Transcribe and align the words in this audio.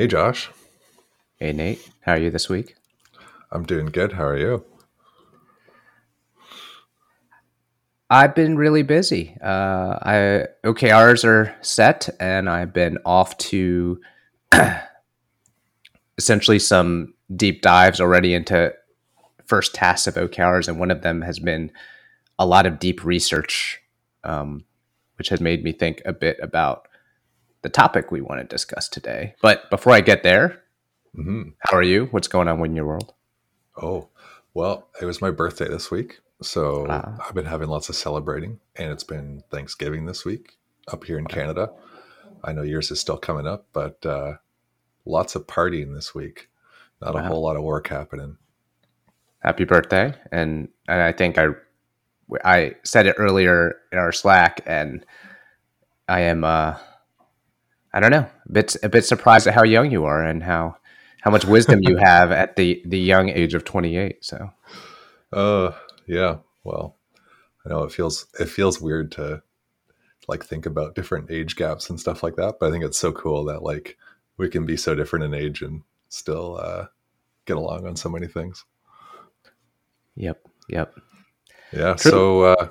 Hey, 0.00 0.06
Josh. 0.06 0.48
Hey, 1.36 1.52
Nate. 1.52 1.86
How 2.00 2.12
are 2.12 2.18
you 2.18 2.30
this 2.30 2.48
week? 2.48 2.74
I'm 3.52 3.66
doing 3.66 3.84
good. 3.84 4.12
How 4.14 4.24
are 4.24 4.38
you? 4.38 4.64
I've 8.08 8.34
been 8.34 8.56
really 8.56 8.82
busy. 8.82 9.36
Uh, 9.42 9.98
I 10.00 10.46
OKRs 10.64 11.22
are 11.26 11.54
set, 11.60 12.08
and 12.18 12.48
I've 12.48 12.72
been 12.72 12.96
off 13.04 13.36
to 13.50 14.00
essentially 16.16 16.58
some 16.58 17.12
deep 17.36 17.60
dives 17.60 18.00
already 18.00 18.32
into 18.32 18.72
first 19.44 19.74
tasks 19.74 20.06
of 20.06 20.14
OKRs, 20.14 20.66
and 20.66 20.80
one 20.80 20.90
of 20.90 21.02
them 21.02 21.20
has 21.20 21.38
been 21.38 21.70
a 22.38 22.46
lot 22.46 22.64
of 22.64 22.78
deep 22.78 23.04
research, 23.04 23.82
um, 24.24 24.64
which 25.16 25.28
has 25.28 25.42
made 25.42 25.62
me 25.62 25.72
think 25.72 26.00
a 26.06 26.14
bit 26.14 26.38
about 26.40 26.88
the 27.62 27.68
topic 27.70 28.10
we 28.10 28.20
want 28.20 28.40
to 28.40 28.44
discuss 28.46 28.88
today. 28.88 29.34
But 29.42 29.70
before 29.70 29.92
I 29.94 30.00
get 30.00 30.22
there, 30.22 30.62
hmm 31.14 31.50
how 31.60 31.76
are 31.76 31.82
you? 31.82 32.06
What's 32.06 32.28
going 32.28 32.48
on 32.48 32.64
in 32.64 32.76
your 32.76 32.86
world? 32.86 33.12
Oh, 33.80 34.08
well, 34.54 34.88
it 35.00 35.04
was 35.06 35.22
my 35.22 35.30
birthday 35.30 35.68
this 35.68 35.90
week. 35.90 36.20
So 36.42 36.86
Ah. 36.88 37.16
I've 37.26 37.34
been 37.34 37.46
having 37.46 37.68
lots 37.68 37.88
of 37.88 37.96
celebrating, 37.96 38.60
and 38.76 38.92
it's 38.92 39.04
been 39.04 39.42
Thanksgiving 39.50 40.06
this 40.06 40.24
week 40.24 40.58
up 40.88 41.04
here 41.04 41.18
in 41.18 41.26
Canada. 41.26 41.70
I 42.44 42.52
know 42.52 42.62
yours 42.62 42.90
is 42.90 43.00
still 43.00 43.18
coming 43.18 43.46
up, 43.46 43.66
but 43.72 44.04
uh, 44.06 44.34
lots 45.06 45.34
of 45.36 45.46
partying 45.46 45.94
this 45.94 46.14
week. 46.14 46.48
Not 47.02 47.16
a 47.16 47.22
whole 47.28 47.42
lot 47.42 47.56
of 47.56 47.62
work 47.62 47.88
happening. 47.88 48.38
happy 49.42 49.64
birthday 49.64 50.14
and 50.32 50.68
and 50.88 51.00
i 51.02 51.12
think 51.12 51.38
i 51.38 51.46
i 52.44 52.74
said 52.84 53.06
it 53.06 53.16
earlier 53.18 53.76
in 53.92 53.98
our 53.98 54.12
slack 54.12 54.60
and 54.66 55.04
i 56.08 56.20
am 56.20 56.44
uh 56.44 56.76
i 57.92 58.00
don't 58.00 58.10
know 58.10 58.26
a 58.48 58.52
bit 58.52 58.76
a 58.82 58.88
bit 58.88 59.04
surprised 59.04 59.46
at 59.46 59.54
how 59.54 59.64
young 59.64 59.90
you 59.90 60.04
are 60.04 60.22
and 60.24 60.42
how 60.42 60.76
how 61.20 61.30
much 61.30 61.44
wisdom 61.44 61.80
you 61.82 61.96
have 62.02 62.32
at 62.32 62.56
the 62.56 62.82
the 62.86 62.98
young 62.98 63.28
age 63.28 63.54
of 63.54 63.64
28 63.64 64.24
so 64.24 64.50
Uh, 65.32 65.72
yeah. 66.06 66.38
Well, 66.64 66.96
I 67.64 67.68
know 67.70 67.84
it 67.84 67.92
feels 67.92 68.26
it 68.38 68.48
feels 68.48 68.80
weird 68.80 69.12
to 69.12 69.42
like 70.28 70.44
think 70.44 70.66
about 70.66 70.94
different 70.94 71.30
age 71.30 71.56
gaps 71.56 71.90
and 71.90 71.98
stuff 72.00 72.22
like 72.22 72.36
that, 72.36 72.56
but 72.58 72.66
I 72.66 72.70
think 72.70 72.84
it's 72.84 72.98
so 72.98 73.12
cool 73.12 73.44
that 73.44 73.62
like 73.62 73.96
we 74.36 74.48
can 74.48 74.66
be 74.66 74.76
so 74.76 74.94
different 74.94 75.24
in 75.24 75.34
age 75.34 75.62
and 75.62 75.82
still 76.08 76.58
uh, 76.60 76.86
get 77.46 77.56
along 77.56 77.86
on 77.86 77.96
so 77.96 78.08
many 78.08 78.26
things. 78.26 78.64
yep 80.16 80.40
yep 80.68 80.94
Yeah. 81.72 81.94
True. 81.94 82.10
So, 82.10 82.42
uh, 82.42 82.68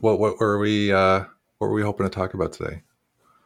what 0.00 0.18
what 0.18 0.38
were 0.40 0.58
we 0.58 0.92
uh, 0.92 1.24
what 1.58 1.68
were 1.68 1.74
we 1.74 1.82
hoping 1.82 2.06
to 2.06 2.10
talk 2.10 2.34
about 2.34 2.52
today? 2.52 2.82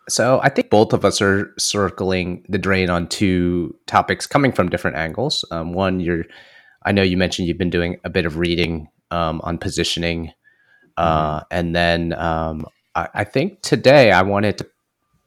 So 0.09 0.41
i 0.43 0.49
think 0.49 0.71
both 0.71 0.93
of 0.93 1.05
us 1.05 1.21
are 1.21 1.53
circling 1.59 2.45
the 2.49 2.59
drain 2.59 2.91
on 2.91 3.07
two 3.09 3.75
topics 3.87 4.27
coming 4.27 4.53
from 4.53 4.69
different 4.69 4.97
angles 4.97 5.45
um, 5.51 5.73
one 5.73 6.01
you're 6.01 6.25
i 6.85 6.93
know 6.93 7.03
you 7.03 7.17
mentioned 7.17 7.49
you've 7.49 7.59
been 7.59 7.71
doing 7.71 7.97
a 8.05 8.11
bit 8.11 8.27
of 8.27 8.37
reading 8.37 8.89
um, 9.11 9.41
on 9.45 9.59
positioning 9.59 10.33
uh, 10.97 11.41
and 11.51 11.75
then 11.75 12.13
um, 12.15 12.67
I, 12.95 13.09
I 13.15 13.25
think 13.25 13.63
today 13.63 14.13
I 14.13 14.23
wanted 14.23 14.59
to 14.59 14.67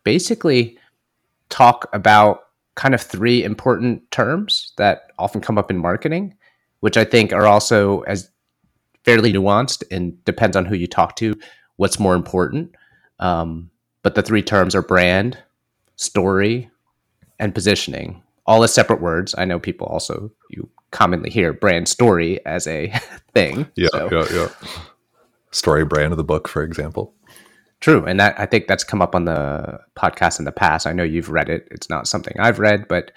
basically 0.03 0.77
talk 1.49 1.89
about 1.93 2.41
kind 2.75 2.93
of 2.93 3.01
three 3.01 3.43
important 3.43 4.09
terms 4.11 4.73
that 4.77 5.11
often 5.17 5.41
come 5.41 5.57
up 5.57 5.71
in 5.71 5.77
marketing, 5.77 6.35
which 6.81 6.97
I 6.97 7.03
think 7.03 7.33
are 7.33 7.47
also 7.47 8.01
as 8.01 8.29
fairly 9.03 9.33
nuanced 9.33 9.83
and 9.91 10.23
depends 10.25 10.55
on 10.55 10.65
who 10.65 10.75
you 10.75 10.87
talk 10.87 11.15
to, 11.17 11.35
what's 11.77 11.99
more 11.99 12.15
important. 12.15 12.75
Um, 13.19 13.71
but 14.07 14.15
the 14.15 14.21
three 14.21 14.41
terms 14.41 14.73
are 14.73 14.81
brand, 14.81 15.37
story, 15.97 16.69
and 17.39 17.53
positioning, 17.53 18.23
all 18.45 18.63
as 18.63 18.73
separate 18.73 19.01
words. 19.01 19.35
I 19.37 19.43
know 19.43 19.59
people 19.59 19.85
also 19.87 20.31
you 20.49 20.69
commonly 20.91 21.29
hear 21.29 21.51
brand 21.51 21.89
story 21.89 22.39
as 22.45 22.65
a 22.67 22.93
thing. 23.33 23.67
Yeah, 23.75 23.89
so- 23.91 24.09
yeah, 24.09 24.25
yeah. 24.33 24.47
Story 25.51 25.83
brand 25.83 26.13
of 26.13 26.17
the 26.17 26.23
book, 26.23 26.47
for 26.47 26.63
example. 26.63 27.13
True, 27.81 28.05
and 28.05 28.17
that 28.21 28.39
I 28.39 28.45
think 28.45 28.67
that's 28.67 28.85
come 28.85 29.01
up 29.01 29.13
on 29.13 29.25
the 29.25 29.77
podcast 29.97 30.39
in 30.39 30.45
the 30.45 30.53
past. 30.53 30.87
I 30.87 30.93
know 30.93 31.03
you've 31.03 31.29
read 31.29 31.49
it. 31.49 31.67
It's 31.69 31.89
not 31.89 32.07
something 32.07 32.33
I've 32.39 32.59
read, 32.59 32.87
but 32.87 33.11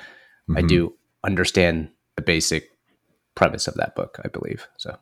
I 0.57 0.63
Mhm. 0.63 0.69
do 0.69 0.95
understand 1.23 1.91
the 2.17 2.23
basic 2.23 2.69
premise 3.37 3.69
of 3.69 3.75
that 3.75 3.95
book. 3.95 4.19
I 4.25 4.29
believe 4.29 4.67
so. 4.77 4.97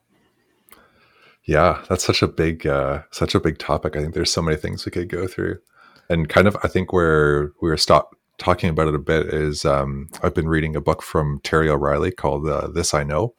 Yeah, 1.44 1.82
that's 1.88 2.04
such 2.04 2.20
a 2.22 2.28
big, 2.28 2.66
uh, 2.66 3.04
such 3.10 3.34
a 3.34 3.40
big 3.40 3.56
topic. 3.58 3.96
I 3.96 4.00
think 4.02 4.12
there's 4.12 4.30
so 4.30 4.42
many 4.42 4.58
things 4.58 4.84
we 4.84 4.92
could 4.92 5.08
go 5.08 5.26
through, 5.26 5.58
and 6.08 6.28
kind 6.28 6.48
of, 6.48 6.56
I 6.62 6.68
think 6.68 6.92
where 6.92 7.52
we 7.60 7.68
were 7.68 7.76
stop 7.76 8.16
talking 8.38 8.70
about 8.70 8.88
it 8.88 8.94
a 8.94 8.98
bit 8.98 9.26
is 9.26 9.64
um, 9.64 10.08
I've 10.22 10.34
been 10.34 10.48
reading 10.48 10.76
a 10.76 10.80
book 10.80 11.02
from 11.02 11.40
Terry 11.42 11.68
O'Reilly 11.68 12.12
called 12.12 12.48
uh, 12.48 12.68
"This 12.68 12.94
I 12.94 13.04
Know," 13.04 13.34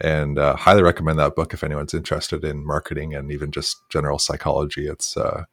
and 0.00 0.38
uh, 0.38 0.56
highly 0.56 0.82
recommend 0.82 1.18
that 1.18 1.36
book 1.36 1.54
if 1.54 1.62
anyone's 1.62 1.94
interested 1.94 2.44
in 2.44 2.66
marketing 2.66 3.14
and 3.14 3.30
even 3.30 3.50
just 3.52 3.88
general 3.90 4.18
psychology. 4.18 4.86
It's 4.88 5.16
uh, 5.16 5.44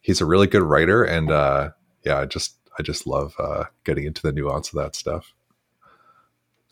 he's 0.00 0.20
a 0.20 0.26
really 0.26 0.46
good 0.46 0.62
writer, 0.62 1.04
and 1.04 1.30
uh, 1.30 1.70
yeah, 2.04 2.18
I 2.18 2.26
just 2.26 2.56
I 2.78 2.82
just 2.82 3.06
love 3.06 3.34
uh, 3.38 3.64
getting 3.84 4.04
into 4.04 4.22
the 4.22 4.32
nuance 4.32 4.68
of 4.68 4.76
that 4.76 4.94
stuff. 4.94 5.34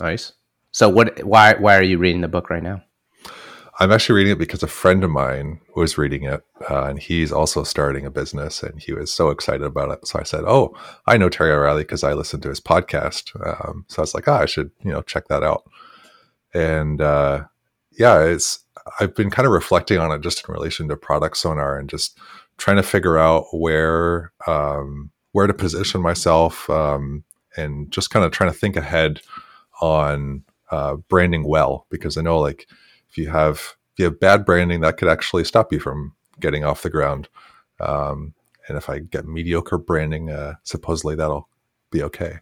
Nice. 0.01 0.33
So, 0.71 0.89
what? 0.89 1.25
Why? 1.25 1.55
Why 1.55 1.77
are 1.77 1.83
you 1.83 1.99
reading 1.99 2.21
the 2.21 2.29
book 2.29 2.51
right 2.51 2.63
now? 2.63 2.85
I'm 3.81 3.93
actually 3.93 4.17
reading 4.17 4.33
it 4.33 4.39
because 4.41 4.65
a 4.65 4.69
friend 4.69 5.05
of 5.05 5.11
mine 5.11 5.61
was 5.77 5.97
reading 5.97 6.25
it, 6.25 6.43
uh, 6.69 6.85
and 6.85 6.99
he's 6.99 7.31
also 7.31 7.63
starting 7.63 8.05
a 8.05 8.11
business, 8.11 8.63
and 8.63 8.81
he 8.81 8.93
was 8.93 9.13
so 9.13 9.31
excited 9.31 9.63
about 9.63 9.91
it. 9.93 10.07
So 10.07 10.19
I 10.19 10.25
said, 10.25 10.43
"Oh, 10.45 10.75
I 11.07 11.17
know 11.17 11.29
Terry 11.29 11.53
O'Reilly 11.53 11.85
because 11.85 12.03
I 12.03 12.13
listened 12.13 12.43
to 12.43 12.49
his 12.49 12.61
podcast." 12.61 13.35
Um, 13.47 13.85
so 13.89 14.01
I 14.01 14.03
was 14.03 14.15
like, 14.15 14.27
"Ah, 14.27 14.41
I 14.41 14.47
should, 14.47 14.73
you 14.83 14.91
know, 14.91 15.03
check 15.03 15.29
that 15.29 15.45
out." 15.45 15.63
And 16.53 17.01
uh, 17.01 17.45
yeah, 17.93 18.21
it's 18.23 18.61
I've 18.99 19.15
been 19.15 19.31
kind 19.31 19.47
of 19.47 19.53
reflecting 19.53 19.99
on 19.99 20.11
it 20.11 20.23
just 20.23 20.49
in 20.49 20.53
relation 20.53 20.89
to 20.89 20.97
product 20.97 21.37
sonar 21.37 21.79
and 21.79 21.89
just 21.89 22.19
trying 22.57 22.79
to 22.79 22.83
figure 22.83 23.17
out 23.19 23.47
where 23.53 24.33
um, 24.49 25.11
where 25.33 25.47
to 25.47 25.55
position 25.55 26.01
myself, 26.03 26.69
um, 26.69 27.23
and 27.57 27.93
just 27.93 28.11
kind 28.11 28.25
of 28.25 28.33
trying 28.33 28.51
to 28.51 28.59
think 28.59 28.77
ahead 28.77 29.21
on 29.81 30.43
uh, 30.73 30.97
branding 30.97 31.45
well 31.45 31.87
because 31.91 32.17
I 32.17 32.23
know 32.23 32.41
like 32.41 32.67
if 33.11 33.19
you 33.19 33.29
have 33.29 33.77
if 33.93 33.99
you 33.99 34.05
have 34.07 34.21
bad 34.21 34.45
branding 34.45 34.81
that 34.81 34.97
could 34.97 35.09
actually 35.09 35.45
stop 35.45 35.73
you 35.73 35.81
from 35.81 36.15
getting 36.41 36.65
off 36.65 36.83
the 36.83 36.91
ground 36.91 37.29
um, 37.81 38.35
and 38.69 38.77
if 38.77 38.89
i 38.89 38.99
get 38.99 39.27
mediocre 39.27 39.79
branding 39.79 40.31
uh, 40.31 40.55
supposedly 40.63 41.15
that'll 41.15 41.49
be 41.91 42.03
okay 42.03 42.39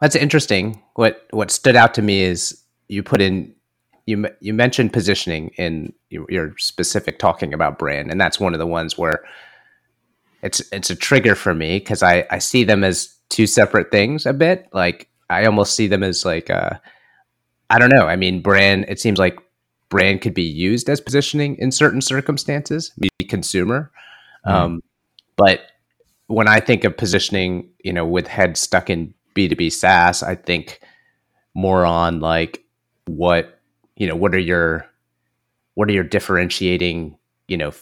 That's 0.00 0.16
interesting. 0.16 0.82
What 0.94 1.26
What 1.30 1.50
stood 1.50 1.76
out 1.76 1.94
to 1.94 2.02
me 2.02 2.22
is 2.22 2.62
you 2.88 3.02
put 3.02 3.20
in 3.20 3.54
you 4.06 4.26
you 4.40 4.54
mentioned 4.54 4.92
positioning 4.92 5.50
in 5.56 5.92
your, 6.08 6.54
specific 6.58 7.18
talking 7.18 7.54
about 7.54 7.78
brand, 7.78 8.10
and 8.10 8.20
that's 8.20 8.40
one 8.40 8.54
of 8.54 8.58
the 8.58 8.66
ones 8.66 8.98
where 8.98 9.22
it's 10.42 10.60
it's 10.72 10.90
a 10.90 10.96
trigger 10.96 11.34
for 11.34 11.54
me 11.54 11.78
because 11.78 12.02
I 12.02 12.26
I 12.30 12.38
see 12.38 12.64
them 12.64 12.82
as 12.82 13.14
two 13.28 13.46
separate 13.46 13.90
things 13.90 14.26
a 14.26 14.32
bit. 14.32 14.68
Like 14.72 15.08
I 15.28 15.44
almost 15.44 15.76
see 15.76 15.86
them 15.86 16.02
as 16.02 16.24
like 16.24 16.50
uh 16.50 16.78
I 17.70 17.78
don't 17.78 17.90
know. 17.90 18.06
I 18.06 18.16
mean, 18.16 18.42
brand. 18.42 18.84
It 18.88 19.00
seems 19.00 19.18
like 19.18 19.38
brand 19.88 20.20
could 20.20 20.34
be 20.34 20.42
used 20.42 20.88
as 20.88 21.00
positioning 21.00 21.56
in 21.56 21.72
certain 21.72 22.00
circumstances, 22.00 22.92
maybe 22.98 23.28
consumer. 23.28 23.90
Mhm. 24.46 24.52
Um, 24.52 24.82
but 25.36 25.60
when 26.26 26.48
I 26.48 26.60
think 26.60 26.84
of 26.84 26.96
positioning, 26.96 27.68
you 27.82 27.92
know, 27.92 28.06
with 28.06 28.26
head 28.26 28.56
stuck 28.56 28.90
in 28.90 29.14
B 29.34 29.48
two 29.48 29.56
B 29.56 29.70
SaaS, 29.70 30.22
I 30.22 30.34
think 30.34 30.80
more 31.54 31.84
on 31.84 32.20
like 32.20 32.64
what 33.06 33.58
you 33.96 34.06
know, 34.06 34.16
what 34.16 34.34
are 34.34 34.38
your 34.38 34.86
what 35.74 35.88
are 35.88 35.92
your 35.92 36.04
differentiating, 36.04 37.16
you 37.48 37.56
know, 37.56 37.72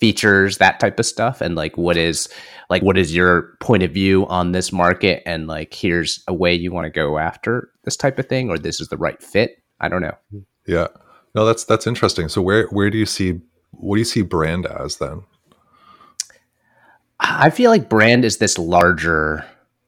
features, 0.00 0.58
that 0.58 0.80
type 0.80 0.98
of 0.98 1.06
stuff, 1.06 1.40
and 1.40 1.54
like 1.54 1.76
what 1.76 1.96
is 1.96 2.28
like 2.70 2.82
what 2.82 2.98
is 2.98 3.14
your 3.14 3.56
point 3.60 3.82
of 3.82 3.92
view 3.92 4.26
on 4.26 4.52
this 4.52 4.72
market, 4.72 5.22
and 5.26 5.46
like 5.46 5.74
here's 5.74 6.22
a 6.28 6.34
way 6.34 6.54
you 6.54 6.72
want 6.72 6.84
to 6.84 6.90
go 6.90 7.18
after 7.18 7.70
this 7.84 7.96
type 7.96 8.18
of 8.18 8.26
thing, 8.26 8.50
or 8.50 8.58
this 8.58 8.80
is 8.80 8.88
the 8.88 8.96
right 8.96 9.22
fit. 9.22 9.62
I 9.80 9.88
don't 9.88 10.02
know. 10.02 10.16
yeah 10.66 10.88
no 11.34 11.44
that's 11.44 11.62
that's 11.64 11.86
interesting 11.86 12.28
so 12.28 12.42
where 12.42 12.66
where 12.68 12.90
do 12.90 12.98
you 12.98 13.06
see 13.06 13.40
what 13.70 13.94
do 13.94 14.00
you 14.00 14.04
see 14.04 14.22
brand 14.22 14.66
as 14.66 14.96
then 14.96 15.22
I 17.20 17.50
feel 17.50 17.70
like 17.70 17.88
brand 17.88 18.24
is 18.24 18.38
this 18.38 18.58
larger 18.58 19.44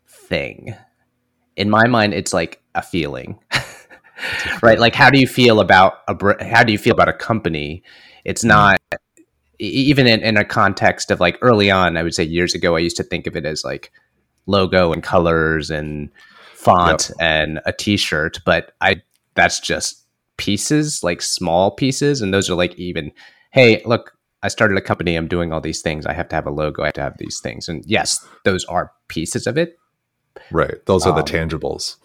thing. 0.06 0.74
In 1.56 1.70
my 1.70 1.86
mind, 1.86 2.14
it's 2.14 2.32
like 2.32 2.60
a 2.74 2.82
feeling, 2.82 3.38
right? 4.62 4.78
Like, 4.78 4.94
how 4.94 5.10
do 5.10 5.18
you 5.18 5.26
feel 5.26 5.60
about 5.60 5.98
a 6.08 6.44
how 6.44 6.64
do 6.64 6.72
you 6.72 6.78
feel 6.78 6.94
about 6.94 7.08
a 7.08 7.12
company? 7.12 7.82
It's 8.24 8.42
hmm. 8.42 8.48
not 8.48 8.80
e- 8.92 8.96
even 9.60 10.06
in, 10.06 10.20
in 10.20 10.36
a 10.36 10.44
context 10.44 11.10
of 11.10 11.20
like 11.20 11.38
early 11.42 11.70
on. 11.70 11.96
I 11.96 12.02
would 12.02 12.14
say 12.14 12.24
years 12.24 12.54
ago, 12.54 12.76
I 12.76 12.80
used 12.80 12.96
to 12.96 13.02
think 13.02 13.26
of 13.26 13.36
it 13.36 13.44
as 13.44 13.62
like 13.64 13.92
logo 14.46 14.92
and 14.92 15.02
colors 15.02 15.70
and 15.70 16.10
font 16.54 17.10
and 17.20 17.60
a 17.66 17.72
T-shirt, 17.72 18.40
but 18.44 18.72
I 18.80 19.02
that's 19.34 19.60
just 19.60 20.04
pieces, 20.36 21.02
like 21.02 21.22
small 21.22 21.70
pieces, 21.70 22.22
and 22.22 22.32
those 22.34 22.50
are 22.50 22.54
like 22.54 22.74
even. 22.76 23.12
Hey, 23.52 23.82
look, 23.84 24.16
I 24.42 24.48
started 24.48 24.78
a 24.78 24.80
company. 24.80 25.16
I'm 25.16 25.28
doing 25.28 25.52
all 25.52 25.60
these 25.60 25.82
things. 25.82 26.06
I 26.06 26.12
have 26.12 26.28
to 26.28 26.36
have 26.36 26.46
a 26.46 26.50
logo. 26.50 26.82
I 26.82 26.86
have 26.86 26.94
to 26.94 27.02
have 27.02 27.18
these 27.18 27.40
things. 27.40 27.68
And 27.68 27.84
yes, 27.86 28.26
those 28.44 28.64
are 28.66 28.92
pieces 29.08 29.46
of 29.46 29.58
it. 29.58 29.76
Right. 30.50 30.76
Those 30.86 31.04
are 31.04 31.10
Um, 31.10 31.16
the 31.16 31.22
tangibles. 31.22 31.96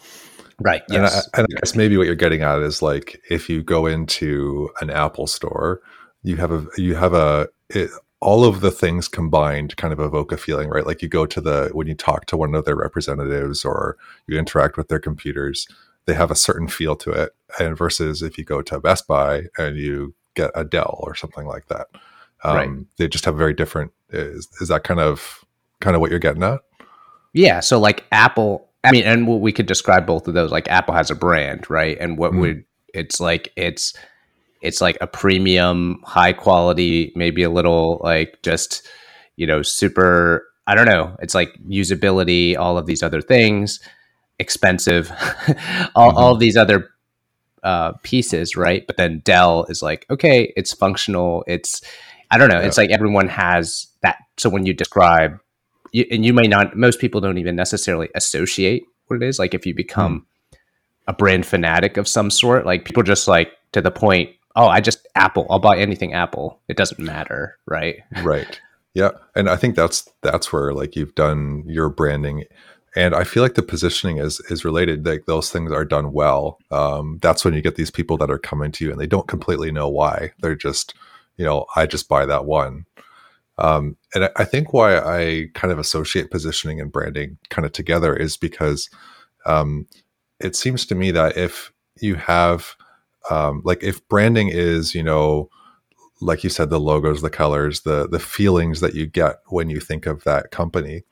Right. 0.59 0.81
And, 0.89 1.05
I, 1.05 1.21
and 1.35 1.47
I 1.49 1.59
guess 1.59 1.75
maybe 1.75 1.97
what 1.97 2.07
you're 2.07 2.15
getting 2.15 2.41
at 2.41 2.59
is 2.59 2.81
like 2.81 3.21
if 3.29 3.49
you 3.49 3.61
go 3.61 3.85
into 3.85 4.69
an 4.81 4.89
Apple 4.89 5.27
store, 5.27 5.81
you 6.25 6.37
have 6.37 6.51
a 6.51 6.65
you 6.77 6.95
have 6.95 7.13
a 7.13 7.47
it, 7.69 7.89
all 8.19 8.43
of 8.43 8.61
the 8.61 8.71
things 8.71 9.07
combined 9.07 9.77
kind 9.77 9.93
of 9.93 9.99
evoke 9.99 10.31
a 10.31 10.37
feeling, 10.37 10.69
right? 10.69 10.85
Like 10.85 11.01
you 11.01 11.07
go 11.07 11.25
to 11.25 11.39
the 11.39 11.69
when 11.73 11.87
you 11.87 11.93
talk 11.95 12.25
to 12.27 12.37
one 12.37 12.55
of 12.55 12.65
their 12.65 12.75
representatives 12.75 13.63
or 13.63 13.97
you 14.27 14.37
interact 14.39 14.77
with 14.77 14.87
their 14.87 14.99
computers, 14.99 15.67
they 16.05 16.13
have 16.15 16.31
a 16.31 16.35
certain 16.35 16.67
feel 16.67 16.95
to 16.97 17.11
it. 17.11 17.31
And 17.59 17.77
versus 17.77 18.21
if 18.23 18.37
you 18.37 18.43
go 18.43 18.61
to 18.63 18.79
Best 18.79 19.07
Buy 19.07 19.43
and 19.57 19.77
you 19.77 20.15
get 20.33 20.51
a 20.55 20.63
Dell 20.65 20.99
or 21.03 21.13
something 21.15 21.45
like 21.45 21.67
that, 21.67 21.87
um, 22.43 22.55
Right. 22.55 22.69
they 22.97 23.07
just 23.07 23.25
have 23.25 23.35
a 23.35 23.37
very 23.37 23.53
different. 23.53 23.91
Is, 24.09 24.47
is 24.61 24.69
that 24.69 24.83
kind 24.83 24.99
of 24.99 25.45
kind 25.81 25.95
of 25.95 26.01
what 26.01 26.09
you're 26.09 26.19
getting 26.19 26.43
at? 26.43 26.61
Yeah. 27.33 27.59
So 27.59 27.79
like 27.79 28.05
Apple, 28.11 28.67
I 28.83 28.91
mean, 28.91 29.03
and 29.03 29.27
we 29.27 29.51
could 29.51 29.65
describe 29.67 30.05
both 30.07 30.27
of 30.27 30.33
those. 30.33 30.51
Like 30.51 30.67
Apple 30.69 30.95
has 30.95 31.11
a 31.11 31.15
brand, 31.15 31.69
right? 31.69 31.97
And 31.99 32.17
what 32.17 32.31
Mm. 32.31 32.39
would 32.39 32.65
it's 32.93 33.19
like? 33.19 33.51
It's 33.55 33.93
it's 34.61 34.81
like 34.81 34.97
a 35.01 35.07
premium, 35.07 36.01
high 36.05 36.33
quality, 36.33 37.11
maybe 37.15 37.43
a 37.43 37.49
little 37.49 38.01
like 38.03 38.39
just 38.43 38.87
you 39.35 39.47
know 39.47 39.61
super. 39.61 40.45
I 40.67 40.73
don't 40.75 40.87
know. 40.87 41.15
It's 41.21 41.35
like 41.35 41.53
usability, 41.69 42.57
all 42.57 42.77
of 42.77 42.87
these 42.87 43.03
other 43.03 43.21
things, 43.21 43.79
expensive, 44.39 45.11
all, 45.95 46.11
Mhm. 46.11 46.15
all 46.15 46.33
of 46.33 46.39
these 46.39 46.57
other 46.57 46.89
uh, 47.63 47.93
pieces, 48.03 48.55
right? 48.55 48.85
But 48.87 48.97
then 48.97 49.21
Dell 49.23 49.65
is 49.69 49.81
like, 49.83 50.05
okay, 50.09 50.53
it's 50.55 50.73
functional. 50.73 51.43
It's 51.47 51.81
I 52.31 52.37
don't 52.39 52.49
know. 52.49 52.59
It's 52.59 52.77
like 52.77 52.89
everyone 52.89 53.27
has 53.27 53.87
that. 54.01 54.17
So 54.37 54.49
when 54.49 54.65
you 54.65 54.73
describe 54.73 55.39
you, 55.91 56.05
and 56.11 56.25
you 56.25 56.33
may 56.33 56.47
not 56.47 56.75
most 56.75 56.99
people 56.99 57.21
don't 57.21 57.37
even 57.37 57.55
necessarily 57.55 58.09
associate 58.15 58.83
what 59.07 59.17
it 59.21 59.23
is 59.23 59.37
like 59.37 59.53
if 59.53 59.65
you 59.67 59.73
become 59.75 60.25
a 61.07 61.13
brand 61.13 61.45
fanatic 61.45 61.95
of 61.97 62.07
some 62.07 62.31
sort 62.31 62.65
like 62.65 62.85
people 62.85 63.03
just 63.03 63.27
like 63.27 63.51
to 63.71 63.81
the 63.81 63.91
point 63.91 64.31
oh 64.55 64.67
i 64.67 64.79
just 64.81 65.07
apple. 65.15 65.47
I'll 65.49 65.59
buy 65.59 65.77
anything 65.77 66.13
apple. 66.13 66.59
It 66.67 66.77
doesn't 66.77 66.99
matter 66.99 67.57
right? 67.65 67.97
Right. 68.23 68.59
Yeah. 68.93 69.11
And 69.35 69.49
i 69.49 69.55
think 69.55 69.75
that's 69.75 70.09
that's 70.21 70.51
where 70.53 70.73
like 70.73 70.95
you've 70.95 71.15
done 71.15 71.63
your 71.67 71.89
branding. 71.89 72.45
And 72.95 73.13
i 73.13 73.23
feel 73.25 73.43
like 73.43 73.55
the 73.55 73.63
positioning 73.63 74.17
is 74.17 74.39
is 74.49 74.65
related. 74.65 75.05
Like 75.05 75.25
those 75.25 75.51
things 75.51 75.71
are 75.71 75.85
done 75.85 76.11
well. 76.13 76.57
Um 76.71 77.19
that's 77.21 77.43
when 77.43 77.53
you 77.53 77.61
get 77.61 77.75
these 77.75 77.91
people 77.91 78.17
that 78.17 78.31
are 78.31 78.39
coming 78.39 78.71
to 78.73 78.85
you 78.85 78.91
and 78.91 78.99
they 78.99 79.07
don't 79.07 79.27
completely 79.27 79.71
know 79.71 79.89
why. 79.89 80.31
They're 80.41 80.55
just 80.55 80.93
you 81.37 81.45
know 81.45 81.65
i 81.75 81.85
just 81.85 82.07
buy 82.07 82.25
that 82.25 82.45
one. 82.45 82.85
Um 83.57 83.97
and 84.13 84.25
I, 84.25 84.29
I 84.37 84.45
think 84.45 84.73
why 84.73 84.97
i 84.97 85.47
kind 85.53 85.71
of 85.71 85.79
associate 85.79 86.31
positioning 86.31 86.79
and 86.81 86.91
branding 86.91 87.37
kind 87.49 87.65
of 87.65 87.71
together 87.71 88.15
is 88.15 88.37
because 88.37 88.89
um 89.45 89.87
it 90.39 90.55
seems 90.55 90.85
to 90.85 90.95
me 90.95 91.11
that 91.11 91.37
if 91.37 91.71
you 92.01 92.15
have 92.15 92.75
um 93.29 93.61
like 93.65 93.83
if 93.83 94.07
branding 94.07 94.49
is 94.49 94.95
you 94.95 95.03
know 95.03 95.49
like 96.21 96.43
you 96.43 96.49
said 96.49 96.69
the 96.69 96.79
logos 96.79 97.21
the 97.21 97.29
colors 97.29 97.81
the 97.81 98.07
the 98.07 98.19
feelings 98.19 98.79
that 98.79 98.95
you 98.95 99.05
get 99.05 99.37
when 99.47 99.69
you 99.69 99.79
think 99.79 100.05
of 100.05 100.23
that 100.23 100.51
company 100.51 101.03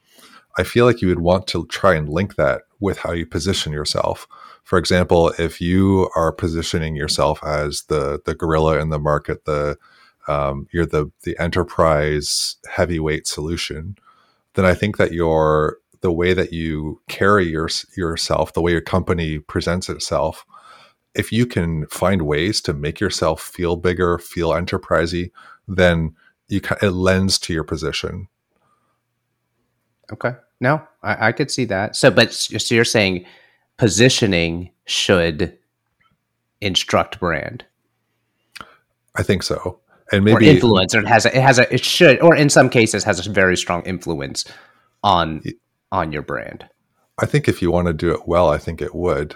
i 0.57 0.63
feel 0.63 0.85
like 0.85 1.01
you 1.01 1.07
would 1.07 1.19
want 1.19 1.47
to 1.47 1.65
try 1.67 1.93
and 1.95 2.09
link 2.09 2.35
that 2.35 2.61
with 2.83 2.99
how 2.99 3.13
you 3.13 3.25
position 3.25 3.71
yourself. 3.71 4.27
For 4.65 4.77
example 4.77 5.29
if 5.39 5.61
you 5.61 6.09
are 6.15 6.33
positioning 6.33 6.95
yourself 6.95 7.41
as 7.43 7.83
the 7.87 8.21
the 8.25 8.35
gorilla 8.35 8.79
in 8.79 8.89
the 8.89 8.99
market 8.99 9.45
the 9.45 9.77
um, 10.27 10.67
you're 10.71 10.85
the 10.85 11.11
the 11.23 11.37
enterprise 11.39 12.57
heavyweight 12.69 13.27
solution 13.27 13.97
then 14.53 14.65
i 14.65 14.73
think 14.73 14.97
that 14.97 15.11
your 15.11 15.77
the 16.01 16.11
way 16.11 16.33
that 16.33 16.53
you 16.53 17.01
carry 17.07 17.47
your, 17.47 17.69
yourself 17.97 18.53
the 18.53 18.61
way 18.61 18.71
your 18.71 18.81
company 18.81 19.39
presents 19.39 19.89
itself 19.89 20.45
if 21.15 21.31
you 21.31 21.45
can 21.45 21.85
find 21.87 22.23
ways 22.23 22.61
to 22.61 22.73
make 22.73 22.99
yourself 22.99 23.41
feel 23.41 23.75
bigger, 23.75 24.17
feel 24.17 24.49
enterprisey, 24.49 25.31
then 25.67 26.15
you 26.47 26.61
it 26.81 26.91
lends 26.91 27.39
to 27.39 27.53
your 27.53 27.63
position. 27.63 28.27
okay. 30.11 30.33
No 30.59 30.81
i, 31.01 31.27
I 31.27 31.31
could 31.31 31.51
see 31.51 31.65
that. 31.65 31.95
So 31.95 32.11
but 32.11 32.33
so 32.33 32.75
you're 32.75 32.85
saying 32.85 33.25
positioning 33.77 34.71
should 34.85 35.57
instruct 36.61 37.19
brand? 37.19 37.65
I 39.15 39.23
think 39.23 39.43
so, 39.43 39.79
and 40.11 40.21
or 40.21 40.39
maybe 40.39 40.49
influence 40.49 40.95
or 40.95 40.99
it 40.99 41.07
has 41.07 41.25
a, 41.25 41.35
it 41.35 41.41
has 41.41 41.59
a 41.59 41.71
it 41.73 41.83
should 41.83 42.19
or 42.21 42.35
in 42.35 42.49
some 42.49 42.69
cases 42.69 43.03
has 43.03 43.25
a 43.25 43.29
very 43.29 43.57
strong 43.57 43.83
influence 43.83 44.45
on 45.03 45.43
on 45.91 46.11
your 46.11 46.23
brand. 46.23 46.67
I 47.19 47.27
think 47.27 47.47
if 47.47 47.61
you 47.61 47.69
want 47.69 47.87
to 47.87 47.93
do 47.93 48.11
it 48.11 48.27
well, 48.27 48.49
I 48.49 48.57
think 48.57 48.81
it 48.81 48.95
would. 48.95 49.35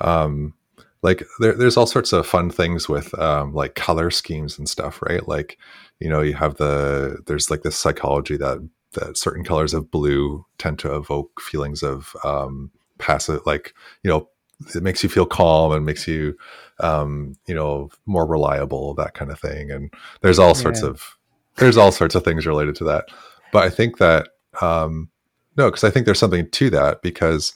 Um, 0.00 0.54
like 1.02 1.24
there, 1.40 1.54
there's 1.54 1.76
all 1.76 1.86
sorts 1.86 2.12
of 2.12 2.26
fun 2.26 2.50
things 2.50 2.88
with 2.88 3.16
um, 3.18 3.52
like 3.54 3.74
color 3.74 4.10
schemes 4.10 4.58
and 4.58 4.68
stuff, 4.68 5.02
right? 5.02 5.26
Like 5.26 5.58
you 6.00 6.08
know, 6.08 6.20
you 6.20 6.34
have 6.34 6.56
the 6.56 7.18
there's 7.26 7.50
like 7.50 7.62
this 7.62 7.76
psychology 7.76 8.36
that 8.36 8.58
that 8.92 9.16
certain 9.16 9.44
colors 9.44 9.74
of 9.74 9.90
blue 9.90 10.44
tend 10.58 10.78
to 10.80 10.94
evoke 10.94 11.40
feelings 11.40 11.82
of 11.82 12.14
um, 12.24 12.70
passive, 12.98 13.40
like 13.46 13.74
you 14.02 14.10
know, 14.10 14.28
it 14.74 14.82
makes 14.82 15.02
you 15.02 15.08
feel 15.08 15.26
calm 15.26 15.72
and 15.72 15.84
makes 15.86 16.06
you 16.06 16.36
um, 16.80 17.34
you 17.46 17.54
know 17.54 17.90
more 18.06 18.26
reliable, 18.26 18.94
that 18.94 19.14
kind 19.14 19.30
of 19.30 19.40
thing. 19.40 19.70
And 19.70 19.92
there's 20.20 20.38
all 20.38 20.54
sorts 20.54 20.82
Yeah. 20.82 20.90
of 20.90 21.18
there's 21.56 21.76
all 21.76 21.92
sorts 21.92 22.14
of 22.14 22.24
things 22.24 22.46
related 22.46 22.74
to 22.76 22.84
that. 22.84 23.06
But 23.52 23.64
I 23.64 23.70
think 23.70 23.98
that 23.98 24.28
um, 24.60 25.10
no, 25.56 25.68
because 25.68 25.84
I 25.84 25.90
think 25.90 26.06
there's 26.06 26.18
something 26.18 26.48
to 26.50 26.70
that 26.70 27.02
because 27.02 27.52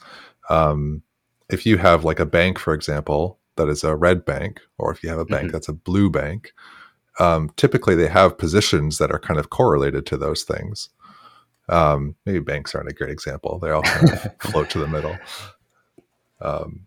um, 0.51 1.03
if 1.51 1.65
you 1.67 1.79
have 1.79 2.05
like 2.05 2.21
a 2.21 2.27
bank, 2.27 2.59
for 2.59 2.75
example, 2.75 3.39
that 3.57 3.69
is 3.69 3.85
a 3.85 3.95
red 3.97 4.25
bank, 4.25 4.61
or 4.79 4.93
if 4.93 5.03
you 5.03 5.09
have 5.09 5.19
a 5.19 5.25
bank 5.25 5.49
Mhm. 5.49 5.53
that's 5.53 5.69
a 5.69 5.73
blue 5.73 6.11
bank, 6.11 6.53
um, 7.19 7.51
typically 7.57 7.95
they 7.95 8.09
have 8.09 8.37
positions 8.39 8.99
that 8.99 9.11
are 9.11 9.19
kind 9.19 9.41
of 9.41 9.49
correlated 9.51 10.05
to 10.07 10.17
those 10.17 10.43
things. 10.43 10.91
Um, 11.69 12.15
maybe 12.27 12.39
banks 12.41 12.75
aren't 12.75 12.91
a 12.91 12.95
great 12.95 13.11
example; 13.11 13.59
they 13.59 13.71
all 13.71 13.83
kind 13.83 14.11
of 14.11 14.27
float 14.41 14.71
to 14.71 14.79
the 14.79 14.87
middle. 14.87 15.17
Um, 16.41 16.87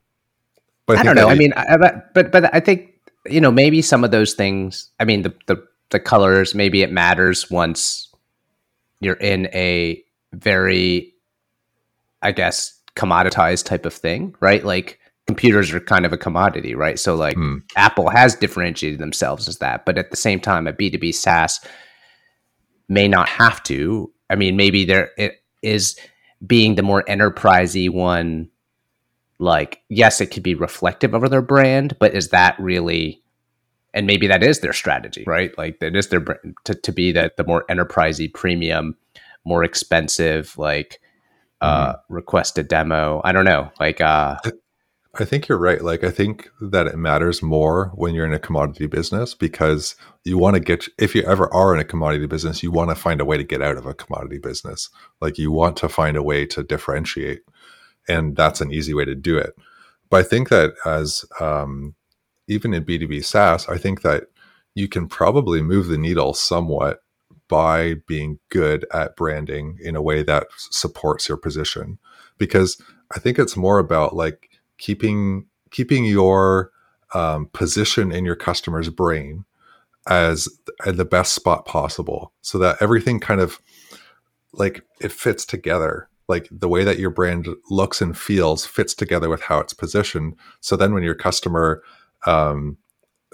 but 0.86 0.98
I, 0.98 1.02
think 1.02 1.06
don't 1.06 1.16
know. 1.16 1.30
I 1.30 1.36
mean, 1.36 1.54
I, 1.56 1.78
but- 1.78 2.14
but 2.14 2.32
but 2.32 2.54
I 2.54 2.60
think 2.60 2.94
you 3.26 3.42
know 3.42 3.52
maybe 3.52 3.82
some 3.82 4.04
of 4.04 4.12
those 4.12 4.34
things. 4.34 4.90
I 5.00 5.06
mean, 5.06 5.24
the 5.24 5.34
the 5.48 5.68
the 5.90 6.00
colors 6.00 6.54
maybe 6.54 6.82
it 6.84 6.92
matters 6.92 7.50
once 7.50 8.08
you're 9.00 9.16
in 9.16 9.48
a 9.54 10.04
very, 10.34 11.14
I 12.22 12.32
guess, 12.32 12.78
commoditized 13.00 13.65
type 13.65 13.86
of 13.86 13.94
thing, 13.94 14.36
right? 14.41 14.63
Like 14.65 15.00
computers 15.27 15.72
are 15.74 15.79
kind 15.79 16.06
of 16.06 16.13
a 16.13 16.18
commodity, 16.18 16.75
right? 16.75 17.00
So 17.00 17.15
like 17.15 17.36
Hmm. 17.36 17.58
Apple 17.75 18.10
has 18.10 18.36
differentiated 18.36 19.00
themselves 19.00 19.48
as 19.48 19.60
that, 19.60 19.86
but 19.86 19.98
at 19.98 20.12
the 20.12 20.18
same 20.18 20.39
time, 20.39 20.68
a 20.68 20.74
B 20.74 20.89
two 20.89 21.00
B 21.00 21.12
SaaS 21.12 21.60
may 22.89 23.08
not 23.08 23.29
have 23.29 23.62
to. 23.63 24.12
I 24.29 24.36
mean, 24.36 24.56
maybe 24.58 24.86
there 24.86 25.12
it 25.18 25.41
is 25.62 25.98
being 26.46 26.75
the 26.75 26.82
more 26.84 27.03
enterprisey 27.03 27.89
one 27.89 28.50
like 29.39 29.82
yes 29.89 30.22
it 30.22 30.27
could 30.27 30.44
be 30.44 30.56
reflective 30.56 31.13
of 31.13 31.29
their 31.29 31.41
brand 31.41 31.96
but 32.00 32.13
is 32.13 32.29
that 32.29 32.60
really 32.60 33.22
and 33.94 34.06
maybe 34.08 34.27
that 34.27 34.44
is 34.44 34.60
their 34.60 34.74
strategy 34.74 35.24
right 35.27 35.58
like 35.58 35.79
that 35.79 35.96
is 35.96 36.08
their 36.08 36.22
to, 36.65 36.75
to 36.75 36.91
be 36.91 37.12
that 37.12 37.38
the 37.38 37.44
more 37.44 37.65
enterprisey 37.70 38.34
premium 38.34 38.96
more 39.46 39.63
expensive 39.63 40.58
like 40.58 41.01
uh 41.62 41.94
request 42.10 42.58
a 42.58 42.63
demo 42.63 43.22
i 43.24 43.32
don't 43.32 43.46
know 43.46 43.70
like 43.80 44.01
uh 44.01 44.38
I 45.16 45.25
think 45.25 45.48
you're 45.48 45.58
right. 45.58 45.82
Like, 45.82 46.04
I 46.04 46.12
think 46.12 46.50
that 46.62 46.86
it 46.86 46.96
matters 46.96 47.42
more 47.42 47.92
when 47.96 48.13
you're 48.13 48.28
in 48.28 48.34
a 48.34 48.39
commodity 48.39 48.86
business 48.86 49.34
because 49.34 49.96
you 50.24 50.38
want 50.38 50.54
to 50.54 50.60
get, 50.60 50.88
if 51.00 51.16
you 51.16 51.24
ever 51.24 51.51
are 51.51 51.74
in 51.74 51.80
a 51.80 51.86
commodity 51.86 52.28
business, 52.28 52.62
you 52.62 52.72
want 52.72 52.92
to 52.92 52.96
find 52.96 53.20
a 53.20 53.25
way 53.25 53.36
to 53.36 53.44
get 53.44 53.62
out 53.62 53.78
of 53.78 53.88
a 53.88 53.94
commodity 53.96 54.38
business. 54.38 54.89
Like, 55.20 55.39
you 55.39 55.51
want 55.51 55.78
to 55.78 55.89
find 55.89 56.16
a 56.16 56.24
way 56.24 56.46
to 56.48 56.63
differentiate. 56.63 57.42
And 58.08 58.36
that's 58.36 58.62
an 58.62 58.72
easy 58.72 58.94
way 58.94 59.04
to 59.04 59.16
do 59.16 59.38
it. 59.38 59.56
But 60.12 60.22
I 60.22 60.24
think 60.24 60.50
that 60.50 60.74
as, 60.86 61.25
um, 61.39 61.96
even 62.48 62.74
in 62.74 62.86
B2B 62.86 63.25
SaaS, 63.25 63.68
I 63.68 63.78
think 63.78 64.04
that 64.04 64.25
you 64.75 64.88
can 64.88 65.08
probably 65.08 65.62
move 65.62 65.88
the 65.88 65.98
needle 65.98 66.34
somewhat 66.34 67.00
by 67.50 67.96
being 68.08 68.39
good 68.48 68.86
at 68.94 69.18
branding 69.18 69.77
in 69.82 69.98
a 69.98 70.01
way 70.01 70.24
that 70.24 70.48
supports 70.58 71.27
your 71.27 71.38
position. 71.38 72.00
Because 72.38 72.82
I 73.13 73.20
think 73.20 73.38
it's 73.38 73.58
more 73.58 73.79
about 73.79 74.15
like, 74.15 74.46
keeping 74.79 75.46
keeping 75.72 76.06
your 76.06 76.72
um, 77.13 77.48
position 77.53 78.12
in 78.12 78.25
your 78.25 78.36
customer's 78.36 78.89
brain 78.89 79.46
as 80.08 80.48
the 80.86 81.06
best 81.06 81.34
spot 81.34 81.65
possible 81.65 82.34
so 82.41 82.58
that 82.58 82.77
everything 82.82 83.20
kind 83.20 83.41
of 83.41 83.60
like 84.53 84.82
it 85.01 85.12
fits 85.12 85.46
together. 85.46 86.08
Like 86.27 86.48
the 86.50 86.70
way 86.70 86.84
that 86.84 86.98
your 86.98 87.10
brand 87.10 87.48
looks 87.70 88.01
and 88.01 88.18
feels 88.18 88.65
fits 88.65 88.94
together 88.94 89.29
with 89.29 89.41
how 89.41 89.60
it's 89.60 89.74
positioned. 89.74 90.36
So 90.62 90.75
then 90.75 90.94
when 90.94 91.03
your 91.03 91.13
customer 91.13 91.84
um, 92.25 92.77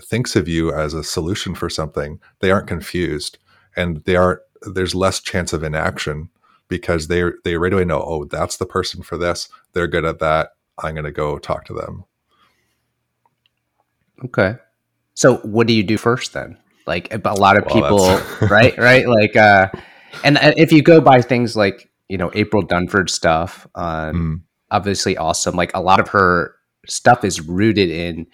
thinks 0.02 0.36
of 0.36 0.48
you 0.48 0.74
as 0.74 0.94
a 0.94 1.04
solution 1.04 1.56
for 1.56 1.70
something, 1.70 2.20
they 2.40 2.52
aren't 2.52 2.68
confused 2.68 3.38
and 3.76 4.04
they 4.06 4.16
aren't 4.16 4.42
there's 4.62 4.96
less 4.96 5.20
chance 5.20 5.54
of 5.54 5.64
inaction 5.64 6.30
because 6.68 7.08
they 7.08 7.24
they 7.44 7.58
right 7.58 7.74
away 7.74 7.86
know, 7.86 8.02
oh, 8.02 8.26
that's 8.26 8.58
the 8.58 8.66
person 8.66 9.04
for 9.04 9.18
this. 9.18 9.50
They're 9.74 9.88
good 9.88 10.06
at 10.06 10.20
that. 10.20 10.50
I'm 10.78 10.94
going 10.94 11.06
to 11.06 11.12
go 11.12 11.38
talk 11.38 11.66
to 11.66 11.74
them. 11.74 12.06
Okay. 14.24 14.56
So 15.14 15.38
what 15.38 15.68
do 15.68 15.74
you 15.74 15.84
do 15.84 15.98
first 15.98 16.34
then? 16.34 16.58
Like 16.88 17.14
a 17.14 17.34
lot 17.34 17.58
of 17.58 17.66
well, 17.66 18.20
people, 18.20 18.48
right? 18.48 18.78
Right? 18.78 19.08
Like 19.08 19.36
uh 19.36 19.70
and 20.24 20.38
uh, 20.38 20.54
if 20.56 20.72
you 20.72 20.82
go 20.82 21.02
by 21.02 21.22
things 21.22 21.56
like, 21.56 21.90
you 22.08 22.18
know, 22.18 22.32
April 22.34 22.64
Dunford 22.64 23.10
stuff, 23.10 23.68
um 23.76 24.16
mm. 24.16 24.42
obviously 24.72 25.18
awesome. 25.18 25.56
Like 25.56 25.72
a 25.74 25.82
lot 25.82 26.00
of 26.00 26.10
her 26.10 26.56
stuff 26.88 27.24
is 27.24 27.42
rooted 27.42 27.90
in 27.90 28.28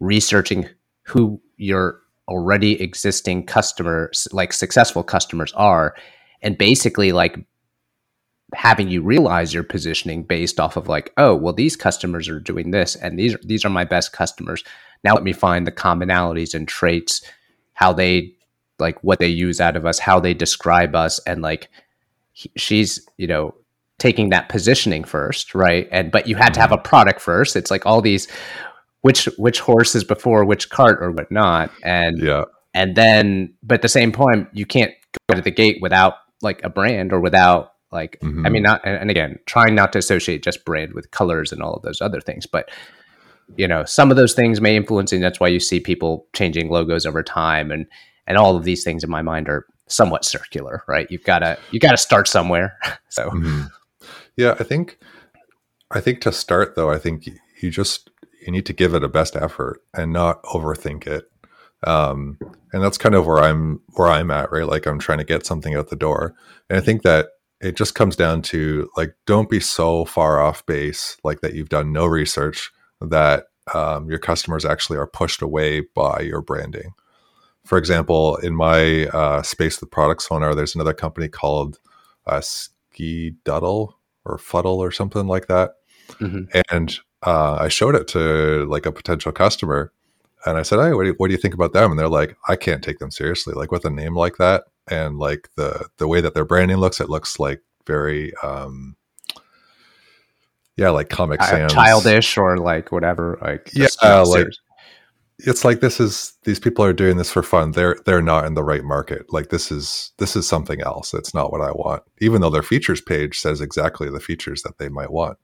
researching 0.00 0.68
who 1.04 1.40
your 1.56 2.00
already 2.28 2.80
existing 2.80 3.46
customers, 3.46 4.28
like 4.32 4.52
successful 4.52 5.02
customers 5.02 5.52
are, 5.54 5.94
and 6.42 6.58
basically 6.58 7.12
like 7.12 7.38
having 8.54 8.88
you 8.88 9.02
realize 9.02 9.52
your 9.52 9.62
positioning 9.62 10.22
based 10.22 10.60
off 10.60 10.76
of 10.76 10.88
like, 10.88 11.12
oh, 11.16 11.34
well, 11.34 11.52
these 11.52 11.76
customers 11.76 12.28
are 12.28 12.40
doing 12.40 12.70
this, 12.70 12.96
and 12.96 13.18
these 13.18 13.36
these 13.42 13.64
are 13.64 13.70
my 13.70 13.84
best 13.84 14.12
customers. 14.12 14.64
Now 15.02 15.14
let 15.14 15.24
me 15.24 15.32
find 15.32 15.66
the 15.66 15.72
commonalities 15.72 16.54
and 16.54 16.66
traits, 16.66 17.22
how 17.74 17.92
they 17.92 18.34
like 18.78 19.02
what 19.02 19.18
they 19.18 19.28
use 19.28 19.60
out 19.60 19.76
of 19.76 19.86
us, 19.86 19.98
how 19.98 20.20
they 20.20 20.34
describe 20.34 20.94
us, 20.94 21.18
and 21.20 21.42
like 21.42 21.68
he, 22.32 22.50
she's 22.56 23.06
you 23.16 23.26
know 23.26 23.54
taking 23.98 24.30
that 24.30 24.48
positioning 24.48 25.04
first, 25.04 25.54
right? 25.54 25.88
And 25.90 26.10
but 26.10 26.26
you 26.26 26.36
had 26.36 26.54
to 26.54 26.60
have 26.60 26.72
a 26.72 26.78
product 26.78 27.20
first. 27.20 27.56
It's 27.56 27.70
like 27.70 27.86
all 27.86 28.00
these 28.00 28.28
which 29.04 29.26
which 29.36 29.60
horse 29.60 29.94
is 29.94 30.02
before 30.02 30.46
which 30.46 30.70
cart 30.70 31.02
or 31.02 31.10
whatnot, 31.10 31.70
and 31.82 32.18
yeah, 32.18 32.44
and 32.72 32.96
then 32.96 33.52
but 33.62 33.74
at 33.74 33.82
the 33.82 33.88
same 33.88 34.12
point, 34.12 34.48
you 34.54 34.64
can't 34.64 34.92
go 35.28 35.34
to 35.34 35.42
the 35.42 35.50
gate 35.50 35.76
without 35.82 36.14
like 36.40 36.64
a 36.64 36.70
brand 36.70 37.12
or 37.12 37.20
without 37.20 37.72
like 37.92 38.18
mm-hmm. 38.20 38.46
I 38.46 38.48
mean 38.48 38.62
not 38.62 38.80
and 38.82 39.10
again 39.10 39.38
trying 39.44 39.74
not 39.74 39.92
to 39.92 39.98
associate 39.98 40.42
just 40.42 40.64
brand 40.64 40.94
with 40.94 41.10
colors 41.10 41.52
and 41.52 41.60
all 41.60 41.74
of 41.74 41.82
those 41.82 42.00
other 42.00 42.18
things, 42.18 42.46
but 42.46 42.70
you 43.56 43.68
know 43.68 43.84
some 43.84 44.10
of 44.10 44.16
those 44.16 44.32
things 44.32 44.58
may 44.58 44.74
influence 44.74 45.12
and 45.12 45.22
that's 45.22 45.38
why 45.38 45.48
you 45.48 45.60
see 45.60 45.80
people 45.80 46.26
changing 46.32 46.70
logos 46.70 47.04
over 47.04 47.22
time 47.22 47.70
and 47.70 47.84
and 48.26 48.38
all 48.38 48.56
of 48.56 48.64
these 48.64 48.84
things 48.84 49.04
in 49.04 49.10
my 49.10 49.20
mind 49.20 49.50
are 49.50 49.66
somewhat 49.86 50.24
circular 50.24 50.82
right 50.88 51.08
you've 51.10 51.24
got 51.24 51.40
to 51.40 51.58
you 51.72 51.78
got 51.78 51.90
to 51.90 51.98
start 51.98 52.26
somewhere 52.26 52.78
so 53.10 53.28
mm-hmm. 53.28 53.64
yeah 54.38 54.56
i 54.58 54.62
think 54.62 54.98
i 55.90 56.00
think 56.00 56.22
to 56.22 56.32
start 56.32 56.74
though 56.74 56.90
i 56.90 56.96
think 56.96 57.28
you 57.60 57.70
just 57.70 58.08
you 58.44 58.52
need 58.52 58.66
to 58.66 58.72
give 58.72 58.94
it 58.94 59.04
a 59.04 59.08
best 59.08 59.36
effort 59.36 59.80
and 59.94 60.12
not 60.12 60.42
overthink 60.44 61.06
it. 61.06 61.24
Um, 61.86 62.38
and 62.72 62.82
that's 62.82 62.98
kind 62.98 63.14
of 63.14 63.26
where 63.26 63.42
I'm 63.42 63.80
where 63.94 64.08
I'm 64.08 64.30
at, 64.30 64.50
right? 64.50 64.66
Like 64.66 64.86
I'm 64.86 64.98
trying 64.98 65.18
to 65.18 65.24
get 65.24 65.46
something 65.46 65.74
out 65.74 65.88
the 65.88 65.96
door, 65.96 66.34
and 66.68 66.78
I 66.78 66.80
think 66.80 67.02
that 67.02 67.28
it 67.60 67.76
just 67.76 67.94
comes 67.94 68.16
down 68.16 68.42
to 68.42 68.90
like 68.96 69.14
don't 69.26 69.50
be 69.50 69.60
so 69.60 70.04
far 70.04 70.40
off 70.40 70.64
base, 70.66 71.16
like 71.24 71.40
that 71.40 71.54
you've 71.54 71.68
done 71.68 71.92
no 71.92 72.06
research 72.06 72.72
that 73.00 73.46
um, 73.72 74.08
your 74.08 74.18
customers 74.18 74.64
actually 74.64 74.98
are 74.98 75.06
pushed 75.06 75.42
away 75.42 75.82
by 75.94 76.20
your 76.20 76.40
branding. 76.40 76.94
For 77.64 77.78
example, 77.78 78.36
in 78.36 78.54
my 78.54 79.06
uh, 79.06 79.42
space, 79.42 79.78
the 79.78 79.86
product 79.86 80.22
sonar, 80.22 80.54
there's 80.54 80.74
another 80.74 80.92
company 80.92 81.28
called 81.28 81.78
uh, 82.26 82.42
Ski 82.42 83.34
Duddle 83.44 83.94
or 84.24 84.38
Fuddle 84.38 84.78
or 84.78 84.90
something 84.90 85.26
like 85.26 85.46
that, 85.46 85.74
mm-hmm. 86.12 86.44
and 86.70 86.98
uh, 87.24 87.56
I 87.60 87.68
showed 87.68 87.94
it 87.94 88.08
to 88.08 88.66
like 88.66 88.86
a 88.86 88.92
potential 88.92 89.32
customer, 89.32 89.92
and 90.46 90.58
I 90.58 90.62
said, 90.62 90.80
"Hey, 90.80 90.92
what 90.92 91.04
do, 91.04 91.08
you, 91.10 91.14
what 91.18 91.28
do 91.28 91.32
you 91.32 91.40
think 91.40 91.54
about 91.54 91.72
them?" 91.72 91.90
And 91.90 91.98
they're 91.98 92.08
like, 92.08 92.36
"I 92.48 92.56
can't 92.56 92.82
take 92.82 92.98
them 92.98 93.10
seriously. 93.10 93.54
Like 93.54 93.70
with 93.72 93.84
a 93.84 93.90
name 93.90 94.16
like 94.16 94.36
that, 94.36 94.64
and 94.88 95.18
like 95.18 95.48
the 95.56 95.88
the 95.98 96.08
way 96.08 96.20
that 96.20 96.34
their 96.34 96.44
branding 96.44 96.78
looks, 96.78 97.00
it 97.00 97.10
looks 97.10 97.38
like 97.38 97.62
very." 97.86 98.32
um 98.42 98.96
yeah, 100.76 100.90
like 100.90 101.08
Comic 101.08 101.40
uh, 101.40 101.46
Sans, 101.46 101.72
childish 101.72 102.36
or 102.36 102.58
like 102.58 102.90
whatever. 102.90 103.38
Like 103.40 103.70
yeah, 103.74 103.86
uh, 104.02 104.26
like 104.26 104.48
it's 105.38 105.64
like 105.64 105.80
this 105.80 106.00
is 106.00 106.32
these 106.44 106.58
people 106.58 106.84
are 106.84 106.92
doing 106.92 107.16
this 107.16 107.30
for 107.30 107.42
fun. 107.42 107.72
They're 107.72 107.96
they're 108.04 108.22
not 108.22 108.44
in 108.44 108.54
the 108.54 108.64
right 108.64 108.82
market. 108.82 109.32
Like 109.32 109.50
this 109.50 109.70
is 109.70 110.12
this 110.18 110.34
is 110.34 110.48
something 110.48 110.80
else. 110.80 111.14
It's 111.14 111.34
not 111.34 111.52
what 111.52 111.60
I 111.60 111.70
want. 111.70 112.02
Even 112.20 112.40
though 112.40 112.50
their 112.50 112.62
features 112.62 113.00
page 113.00 113.38
says 113.38 113.60
exactly 113.60 114.10
the 114.10 114.20
features 114.20 114.62
that 114.62 114.78
they 114.78 114.88
might 114.88 115.12
want. 115.12 115.38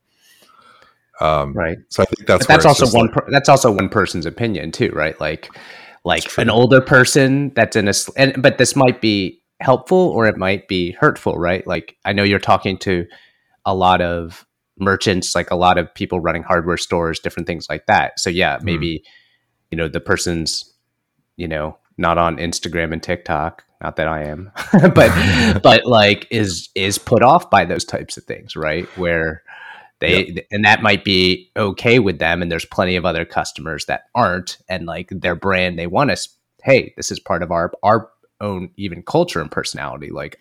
Um, 1.21 1.53
right. 1.53 1.79
So 1.89 2.03
I 2.03 2.07
think 2.07 2.27
that's 2.27 2.47
that's 2.47 2.65
also 2.65 2.87
one. 2.97 3.07
Like, 3.07 3.15
per, 3.15 3.31
that's 3.31 3.49
also 3.49 3.71
one 3.71 3.89
person's 3.89 4.27
opinion 4.27 4.73
too, 4.73 4.91
right? 4.91 5.19
Like, 5.21 5.51
like 6.05 6.39
an 6.39 6.51
older 6.51 6.81
person 6.81 7.53
that's 7.55 7.77
in 7.77 7.89
a 7.89 7.93
and 8.17 8.43
but 8.43 8.59
this 8.59 8.75
might 8.75 9.01
be 9.01 9.41
helpful 9.61 9.99
or 9.99 10.27
it 10.27 10.37
might 10.37 10.69
be 10.69 10.93
hurtful, 10.93 11.39
right? 11.39 11.67
Like 11.67 11.97
I 12.05 12.13
know 12.13 12.23
you're 12.23 12.39
talking 12.39 12.79
to 12.79 13.07
a 13.65 13.75
lot 13.75 14.01
of 14.01 14.47
merchants, 14.79 15.35
like 15.35 15.51
a 15.51 15.57
lot 15.57 15.79
of 15.79 15.93
people 15.95 16.21
running 16.21 16.43
hardware 16.43 16.79
stores, 16.79 17.21
different 17.21 17.47
things 17.47 17.67
like 17.69 17.87
that. 17.87 18.19
So 18.19 18.31
yeah, 18.31 18.57
mm-hmm. 18.57 18.65
maybe 18.65 18.99
mm. 18.99 19.03
you 19.71 19.77
know 19.77 19.89
the 19.89 20.01
person's 20.01 20.73
you 21.37 21.49
know 21.49 21.77
not 21.99 22.19
on 22.19 22.39
Instagram 22.39 22.93
and 22.93 23.03
TikTok. 23.03 23.65
Not 23.83 23.97
that 23.97 24.09
I 24.09 24.25
am, 24.25 24.51
but 24.95 25.61
but 25.63 25.87
like 25.87 26.27
is 26.31 26.71
is 26.75 26.99
put 26.99 27.23
off 27.23 27.51
by 27.51 27.65
those 27.65 27.85
types 27.85 28.17
of 28.17 28.25
things, 28.25 28.57
right? 28.57 28.87
Where 28.97 29.43
they 30.01 30.27
yep. 30.27 30.47
and 30.51 30.65
that 30.65 30.83
might 30.83 31.05
be 31.05 31.51
okay 31.57 31.99
with 31.99 32.19
them 32.19 32.43
and 32.43 32.51
there's 32.51 32.65
plenty 32.65 32.97
of 32.97 33.05
other 33.05 33.25
customers 33.25 33.85
that 33.87 34.05
aren't 34.15 34.59
and 34.69 34.87
like 34.87 35.09
their 35.11 35.35
brand 35.35 35.79
they 35.79 35.87
want 35.87 36.11
us 36.11 36.29
hey 36.63 36.93
this 36.97 37.11
is 37.11 37.21
part 37.21 37.43
of 37.43 37.51
our 37.51 37.73
our 37.83 38.11
own 38.41 38.71
even 38.77 39.03
culture 39.03 39.41
and 39.41 39.51
personality 39.51 40.11
like 40.11 40.41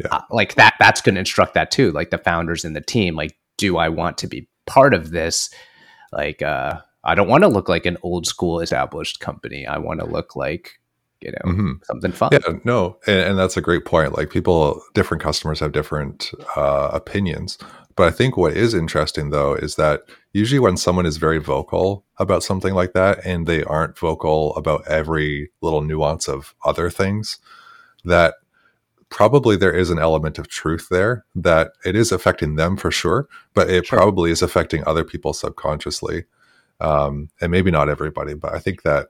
yeah. 0.00 0.08
uh, 0.10 0.20
like 0.30 0.54
that 0.54 0.74
that's 0.78 1.00
going 1.00 1.14
to 1.14 1.20
instruct 1.20 1.54
that 1.54 1.70
too 1.70 1.92
like 1.92 2.10
the 2.10 2.18
founders 2.18 2.64
and 2.64 2.74
the 2.74 2.80
team 2.80 3.14
like 3.14 3.36
do 3.56 3.76
i 3.76 3.88
want 3.88 4.18
to 4.18 4.26
be 4.26 4.48
part 4.66 4.94
of 4.94 5.10
this 5.10 5.50
like 6.12 6.42
uh 6.42 6.78
i 7.04 7.14
don't 7.14 7.28
want 7.28 7.42
to 7.42 7.48
look 7.48 7.68
like 7.68 7.86
an 7.86 7.98
old 8.02 8.26
school 8.26 8.60
established 8.60 9.20
company 9.20 9.66
i 9.66 9.78
want 9.78 10.00
to 10.00 10.06
look 10.06 10.34
like 10.34 10.78
you 11.20 11.30
know 11.30 11.52
mm-hmm. 11.52 11.72
something 11.84 12.12
fun 12.12 12.30
yeah 12.32 12.38
no 12.64 12.98
and, 13.06 13.20
and, 13.20 13.38
that's 13.38 13.56
a 13.56 13.62
great 13.62 13.84
point 13.84 14.16
like 14.16 14.30
people 14.30 14.82
different 14.94 15.22
customers 15.22 15.60
have 15.60 15.72
different 15.72 16.30
uh, 16.56 16.90
opinions 16.92 17.58
but 17.96 18.06
I 18.06 18.10
think 18.10 18.36
what 18.36 18.52
is 18.52 18.74
interesting 18.74 19.30
though 19.30 19.54
is 19.54 19.76
that 19.76 20.02
usually 20.32 20.58
when 20.58 20.76
someone 20.76 21.06
is 21.06 21.16
very 21.16 21.38
vocal 21.38 22.04
about 22.18 22.42
something 22.42 22.74
like 22.74 22.92
that 22.92 23.24
and 23.24 23.46
they 23.46 23.64
aren't 23.64 23.98
vocal 23.98 24.54
about 24.54 24.86
every 24.86 25.50
little 25.62 25.80
nuance 25.80 26.28
of 26.28 26.54
other 26.64 26.90
things, 26.90 27.38
that 28.04 28.34
probably 29.08 29.56
there 29.56 29.72
is 29.72 29.88
an 29.90 29.98
element 29.98 30.38
of 30.38 30.48
truth 30.48 30.88
there 30.90 31.24
that 31.34 31.72
it 31.84 31.96
is 31.96 32.12
affecting 32.12 32.56
them 32.56 32.76
for 32.76 32.90
sure, 32.90 33.28
but 33.54 33.70
it 33.70 33.86
sure. 33.86 33.98
probably 33.98 34.30
is 34.30 34.42
affecting 34.42 34.86
other 34.86 35.04
people 35.04 35.32
subconsciously. 35.32 36.24
Um, 36.80 37.30
and 37.40 37.50
maybe 37.50 37.70
not 37.70 37.88
everybody, 37.88 38.34
but 38.34 38.54
I 38.54 38.58
think 38.58 38.82
that 38.82 39.08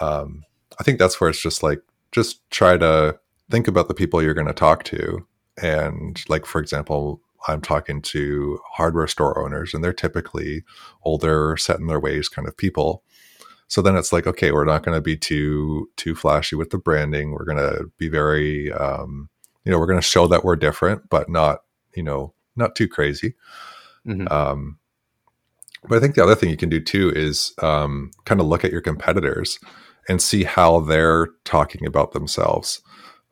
um, 0.00 0.44
I 0.80 0.82
think 0.82 0.98
that's 0.98 1.20
where 1.20 1.30
it's 1.30 1.40
just 1.40 1.62
like 1.62 1.80
just 2.10 2.48
try 2.50 2.76
to 2.76 3.18
think 3.50 3.68
about 3.68 3.86
the 3.86 3.94
people 3.94 4.20
you're 4.22 4.34
going 4.34 4.46
to 4.48 4.52
talk 4.52 4.82
to 4.84 5.24
and 5.62 6.22
like 6.28 6.46
for 6.46 6.60
example 6.60 7.20
I'm 7.46 7.60
talking 7.60 8.02
to 8.02 8.58
hardware 8.72 9.06
store 9.06 9.42
owners, 9.42 9.72
and 9.72 9.82
they're 9.82 9.92
typically 9.92 10.64
older, 11.02 11.56
set 11.56 11.78
in 11.78 11.86
their 11.86 12.00
ways 12.00 12.28
kind 12.28 12.48
of 12.48 12.56
people. 12.56 13.02
So 13.68 13.82
then 13.82 13.96
it's 13.96 14.12
like, 14.12 14.26
okay, 14.26 14.50
we're 14.50 14.64
not 14.64 14.82
going 14.82 14.96
to 14.96 15.02
be 15.02 15.16
too 15.16 15.90
too 15.96 16.14
flashy 16.14 16.56
with 16.56 16.70
the 16.70 16.78
branding. 16.78 17.32
We're 17.32 17.44
going 17.44 17.58
to 17.58 17.90
be 17.98 18.08
very, 18.08 18.72
um, 18.72 19.28
you 19.64 19.70
know, 19.70 19.78
we're 19.78 19.86
going 19.86 20.00
to 20.00 20.06
show 20.06 20.26
that 20.26 20.44
we're 20.44 20.56
different, 20.56 21.08
but 21.10 21.28
not, 21.28 21.62
you 21.94 22.02
know, 22.02 22.32
not 22.56 22.74
too 22.74 22.88
crazy. 22.88 23.34
Mm-hmm. 24.06 24.26
Um, 24.32 24.78
but 25.88 25.98
I 25.98 26.00
think 26.00 26.14
the 26.14 26.22
other 26.22 26.34
thing 26.34 26.50
you 26.50 26.56
can 26.56 26.70
do 26.70 26.80
too 26.80 27.12
is 27.14 27.52
um, 27.62 28.10
kind 28.24 28.40
of 28.40 28.46
look 28.46 28.64
at 28.64 28.72
your 28.72 28.80
competitors 28.80 29.58
and 30.08 30.20
see 30.20 30.44
how 30.44 30.80
they're 30.80 31.28
talking 31.44 31.86
about 31.86 32.12
themselves 32.12 32.80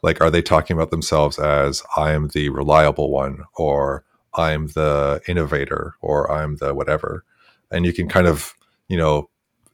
like 0.03 0.21
are 0.21 0.31
they 0.31 0.43
talking 0.43 0.76
about 0.76 0.91
themselves 0.91 1.38
as 1.38 1.83
i 1.97 2.12
am 2.12 2.29
the 2.29 2.49
reliable 2.49 3.11
one 3.11 3.45
or 3.55 4.05
i'm 4.35 4.69
the 4.69 5.21
innovator 5.26 5.95
or 6.00 6.31
i'm 6.31 6.57
the 6.57 6.75
whatever? 6.75 7.25
And 7.71 7.85
you 7.85 7.93
can 7.93 8.09
kind 8.09 8.26
of 8.26 8.55
you 8.88 8.97
know 8.97 9.29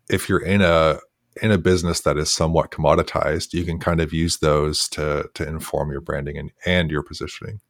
if 0.09 0.29
you're 0.29 0.45
in 0.45 0.63
a 0.63 0.99
in 1.41 1.51
a 1.51 1.59
business 1.59 2.01
that 2.01 2.19
is 2.19 2.33
somewhat 2.33 2.71
commoditized 2.71 3.53
you 3.53 3.65
can 3.65 3.79
kind 3.79 4.01
of 4.01 4.13
use 4.13 4.39
those 4.39 4.89
to 4.91 5.29
to 5.35 5.47
inform 5.47 5.91
your 5.91 6.01
branding 6.01 6.37
and 6.37 6.53
and 6.67 6.91
your 6.91 7.03
positioning. 7.03 7.61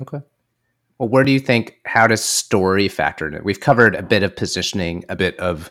Okay. 0.00 0.20
Well 0.98 1.08
where 1.08 1.24
do 1.24 1.32
you 1.32 1.40
think 1.40 1.78
how 1.84 2.06
does 2.06 2.22
story 2.22 2.88
factor 2.88 3.26
in 3.26 3.34
it? 3.34 3.44
We've 3.44 3.60
covered 3.60 3.94
a 3.94 4.02
bit 4.02 4.22
of 4.22 4.36
positioning 4.36 5.04
a 5.08 5.16
bit 5.16 5.38
of 5.38 5.70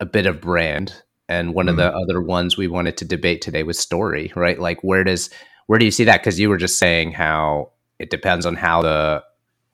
a 0.00 0.06
bit 0.06 0.26
of 0.26 0.40
brand 0.40 1.02
and 1.32 1.54
one 1.54 1.66
mm-hmm. 1.66 1.70
of 1.70 1.76
the 1.76 1.88
mm-hmm. 1.88 2.02
other 2.02 2.20
ones 2.20 2.56
we 2.56 2.68
wanted 2.68 2.96
to 2.98 3.04
debate 3.04 3.40
today 3.40 3.62
was 3.62 3.78
story, 3.78 4.32
right? 4.36 4.58
Like 4.58 4.82
where 4.84 5.04
does 5.04 5.30
where 5.66 5.78
do 5.78 5.84
you 5.84 5.90
see 5.90 6.04
that? 6.04 6.20
Because 6.20 6.38
you 6.38 6.48
were 6.48 6.58
just 6.58 6.78
saying 6.78 7.12
how 7.12 7.72
it 7.98 8.10
depends 8.10 8.44
on 8.44 8.56
how 8.56 8.82
the 8.82 9.24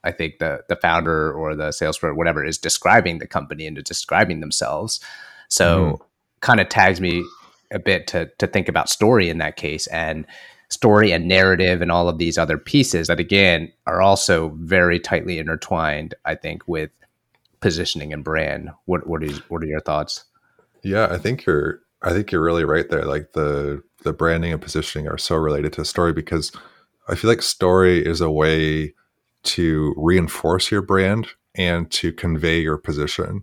I 0.05 0.13
think 0.13 0.39
the 0.39 0.63
the 0.69 0.77
founder 0.77 1.33
or 1.33 1.57
the 1.57 1.73
salesperson, 1.73 2.17
whatever, 2.17 2.45
is 2.45 2.59
describing 2.59 3.19
the 3.19 3.27
company 3.27 3.67
and 3.67 3.83
describing 3.83 4.41
themselves. 4.41 5.01
So 5.49 5.85
mm-hmm. 5.85 6.05
kind 6.41 6.61
of 6.61 6.69
tags 6.69 7.01
me 7.01 7.25
a 7.73 7.79
bit 7.79 8.07
to 8.09 8.31
to 8.39 8.47
think 8.47 8.69
about 8.69 8.89
story 8.89 9.29
in 9.29 9.39
that 9.39 9.57
case 9.57 9.87
and 9.89 10.27
story 10.71 11.13
and 11.13 11.27
narrative 11.27 11.81
and 11.83 11.91
all 11.91 12.09
of 12.09 12.19
these 12.19 12.39
other 12.39 12.59
pieces 12.59 13.09
that 13.09 13.19
again 13.19 13.73
are 13.87 14.03
also 14.03 14.51
very 14.57 15.01
tightly 15.01 15.39
intertwined 15.39 16.15
i 16.27 16.35
think 16.35 16.63
with 16.69 16.91
positioning 17.61 18.13
and 18.13 18.23
brand 18.23 18.71
what 18.85 19.07
what 19.07 19.23
is 19.23 19.39
what 19.49 19.63
are 19.63 19.67
your 19.67 19.81
thoughts 19.81 20.25
yeah 20.83 21.09
i 21.11 21.19
think 21.19 21.45
you're 21.47 21.81
i 22.03 22.13
think 22.13 22.31
you're 22.31 22.43
really 22.43 22.65
right 22.65 22.89
there 22.91 23.05
like 23.05 23.33
the 23.33 23.83
the 24.05 24.13
branding 24.13 24.53
and 24.53 24.63
positioning 24.63 25.09
are 25.09 25.19
so 25.19 25.37
related 25.37 25.73
to 25.73 25.85
story 25.85 26.13
because 26.13 26.53
i 27.09 27.15
feel 27.15 27.29
like 27.29 27.43
story 27.43 28.05
is 28.05 28.21
a 28.21 28.31
way 28.31 28.93
to 29.43 29.95
reinforce 29.97 30.71
your 30.71 30.83
brand 30.83 31.29
and 31.55 31.91
to 31.91 32.13
convey 32.13 32.61
your 32.61 32.77
position 32.77 33.43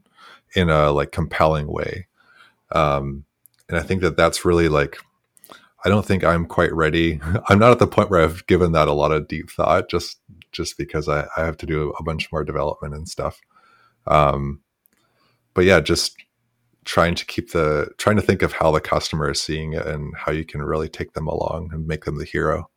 in 0.56 0.70
a 0.70 0.92
like 0.92 1.12
compelling 1.12 1.68
way 1.68 2.08
um 2.72 3.26
and 3.70 3.78
i 3.78 3.82
think 3.82 4.02
that 4.02 4.18
that's 4.18 4.46
really 4.46 4.70
like 4.70 4.98
I 5.86 5.90
don't 5.90 6.06
think 6.06 6.24
I'm 6.24 6.48
quite 6.48 6.74
ready. 6.74 7.22
I'm 7.48 7.60
not 7.60 7.72
at 7.72 7.80
the 7.80 7.88
point 7.88 8.10
where 8.10 8.22
I've 8.22 8.46
given 8.48 8.72
that 8.72 8.88
a 8.88 8.94
lot 8.94 9.12
of 9.12 9.28
deep 9.28 9.52
thought, 9.52 9.88
just 9.88 10.20
just 10.52 10.78
because 10.78 11.08
I, 11.08 11.28
I 11.38 11.46
have 11.46 11.58
to 11.58 11.66
do 11.66 11.94
a 12.00 12.04
bunch 12.04 12.32
more 12.32 12.44
development 12.44 12.96
and 12.96 13.08
stuff. 13.08 13.40
Um, 14.08 14.62
but 15.54 15.66
yeah, 15.66 15.80
just 15.80 16.16
trying 16.86 17.16
to 17.16 17.26
keep 17.26 17.52
the 17.52 17.90
trying 17.98 18.16
to 18.16 18.22
think 18.22 18.42
of 18.42 18.54
how 18.54 18.72
the 18.72 18.80
customer 18.80 19.30
is 19.30 19.42
seeing 19.42 19.74
it 19.74 19.86
and 19.86 20.14
how 20.16 20.32
you 20.32 20.46
can 20.46 20.62
really 20.62 20.88
take 20.88 21.14
them 21.14 21.28
along 21.28 21.70
and 21.74 21.88
make 21.88 22.06
them 22.06 22.18
the 22.18 22.26
hero. 22.26 22.70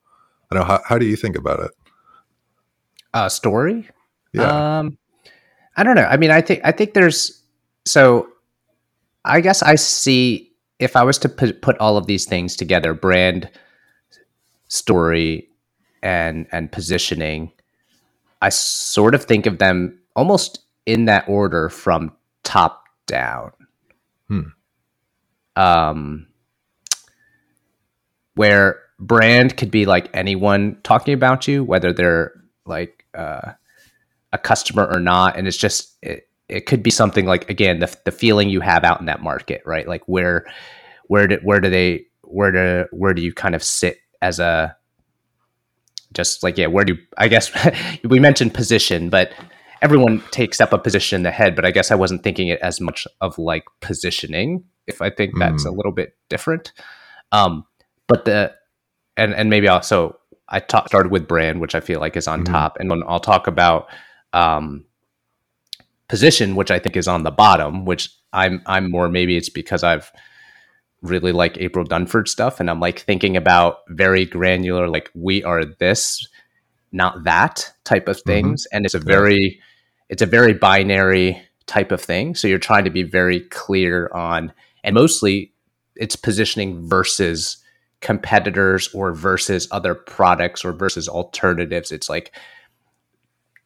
I 0.51 0.55
know 0.55 0.63
how 0.63 0.81
how 0.85 0.97
do 0.97 1.05
you 1.05 1.15
think 1.15 1.37
about 1.37 1.59
it? 1.59 1.71
Uh, 3.13 3.29
story. 3.29 3.89
Yeah. 4.33 4.79
Um, 4.79 4.97
I 5.77 5.83
don't 5.83 5.95
know. 5.95 6.03
I 6.05 6.17
mean, 6.17 6.31
I 6.31 6.41
think 6.41 6.61
I 6.63 6.71
think 6.71 6.93
there's 6.93 7.41
so. 7.85 8.27
I 9.25 9.41
guess 9.41 9.61
I 9.61 9.75
see 9.75 10.51
if 10.79 10.95
I 10.95 11.03
was 11.03 11.17
to 11.19 11.29
put, 11.29 11.61
put 11.61 11.77
all 11.77 11.97
of 11.97 12.07
these 12.07 12.25
things 12.25 12.55
together, 12.55 12.93
brand, 12.93 13.49
story, 14.69 15.49
and 16.01 16.47
and 16.51 16.71
positioning, 16.71 17.51
I 18.41 18.49
sort 18.49 19.13
of 19.13 19.23
think 19.23 19.45
of 19.45 19.57
them 19.59 19.99
almost 20.15 20.59
in 20.85 21.05
that 21.05 21.27
order 21.27 21.69
from 21.69 22.11
top 22.43 22.85
down. 23.05 23.51
Hmm. 24.29 24.41
Um, 25.55 26.27
where 28.35 28.79
brand 28.99 29.57
could 29.57 29.71
be 29.71 29.85
like 29.85 30.09
anyone 30.13 30.77
talking 30.83 31.13
about 31.13 31.47
you, 31.47 31.63
whether 31.63 31.91
they're 31.91 32.33
like 32.65 33.05
uh, 33.13 33.53
a 34.31 34.37
customer 34.37 34.85
or 34.85 34.99
not, 34.99 35.37
and 35.37 35.47
it's 35.47 35.57
just 35.57 35.97
it, 36.01 36.29
it 36.47 36.65
could 36.65 36.81
be 36.81 36.91
something 36.91 37.25
like 37.25 37.49
again 37.49 37.79
the 37.79 37.93
the 38.05 38.11
feeling 38.11 38.49
you 38.49 38.61
have 38.61 38.85
out 38.85 38.99
in 39.01 39.07
that 39.07 39.21
market, 39.21 39.61
right? 39.65 39.87
Like 39.87 40.03
where 40.05 40.45
where 41.07 41.27
do 41.27 41.39
where 41.43 41.59
do 41.59 41.69
they 41.69 42.05
where 42.23 42.51
do 42.51 42.85
where 42.91 43.13
do 43.13 43.21
you 43.21 43.33
kind 43.33 43.55
of 43.55 43.63
sit 43.63 43.97
as 44.21 44.39
a 44.39 44.75
just 46.13 46.43
like 46.43 46.57
yeah 46.57 46.67
where 46.67 46.85
do 46.85 46.93
you, 46.93 46.99
I 47.17 47.27
guess 47.27 47.51
we 48.03 48.19
mentioned 48.19 48.53
position, 48.53 49.09
but 49.09 49.33
everyone 49.81 50.23
takes 50.31 50.59
up 50.59 50.73
a 50.73 50.77
position 50.77 51.17
in 51.17 51.23
the 51.23 51.31
head, 51.31 51.55
but 51.55 51.65
I 51.65 51.71
guess 51.71 51.91
I 51.91 51.95
wasn't 51.95 52.23
thinking 52.23 52.47
it 52.47 52.59
as 52.61 52.81
much 52.81 53.07
of 53.21 53.37
like 53.37 53.65
positioning. 53.81 54.63
If 54.87 55.01
I 55.01 55.09
think 55.09 55.37
that's 55.37 55.65
mm. 55.65 55.69
a 55.69 55.71
little 55.71 55.91
bit 55.91 56.15
different, 56.29 56.73
um, 57.31 57.65
but 58.07 58.25
the 58.25 58.55
and 59.17 59.33
and 59.33 59.49
maybe 59.49 59.67
also 59.67 60.17
I 60.47 60.59
ta- 60.59 60.87
started 60.87 61.11
with 61.11 61.27
brand, 61.27 61.61
which 61.61 61.75
I 61.75 61.79
feel 61.79 61.99
like 61.99 62.17
is 62.17 62.27
on 62.27 62.43
mm-hmm. 62.43 62.53
top, 62.53 62.77
and 62.79 62.89
then 62.89 63.03
I'll 63.07 63.19
talk 63.19 63.47
about 63.47 63.87
um, 64.33 64.85
position, 66.07 66.55
which 66.55 66.71
I 66.71 66.79
think 66.79 66.97
is 66.97 67.07
on 67.07 67.23
the 67.23 67.31
bottom, 67.31 67.85
which 67.85 68.09
I'm 68.33 68.61
I'm 68.65 68.89
more 68.89 69.09
maybe 69.09 69.37
it's 69.37 69.49
because 69.49 69.83
I've 69.83 70.11
really 71.01 71.31
like 71.31 71.57
April 71.57 71.85
Dunford 71.85 72.27
stuff, 72.27 72.59
and 72.59 72.69
I'm 72.69 72.79
like 72.79 72.99
thinking 72.99 73.37
about 73.37 73.79
very 73.89 74.25
granular, 74.25 74.89
like 74.89 75.09
we 75.13 75.43
are 75.43 75.63
this, 75.65 76.27
not 76.91 77.23
that 77.25 77.71
type 77.83 78.07
of 78.07 78.17
mm-hmm. 78.17 78.29
things, 78.29 78.63
mm-hmm. 78.63 78.77
and 78.77 78.85
it's 78.85 78.95
a 78.95 78.99
very 78.99 79.61
it's 80.09 80.21
a 80.21 80.27
very 80.27 80.53
binary 80.53 81.41
type 81.67 81.91
of 81.91 82.01
thing. 82.01 82.35
So 82.35 82.47
you're 82.47 82.57
trying 82.57 82.83
to 82.85 82.89
be 82.89 83.03
very 83.03 83.41
clear 83.41 84.09
on, 84.13 84.51
and 84.83 84.95
mostly 84.95 85.53
it's 85.95 86.15
positioning 86.15 86.87
versus 86.87 87.57
competitors 88.01 88.89
or 88.93 89.13
versus 89.13 89.67
other 89.71 89.93
products 89.93 90.63
or 90.63 90.71
versus 90.71 91.07
alternatives. 91.07 91.91
It's 91.91 92.09
like 92.09 92.33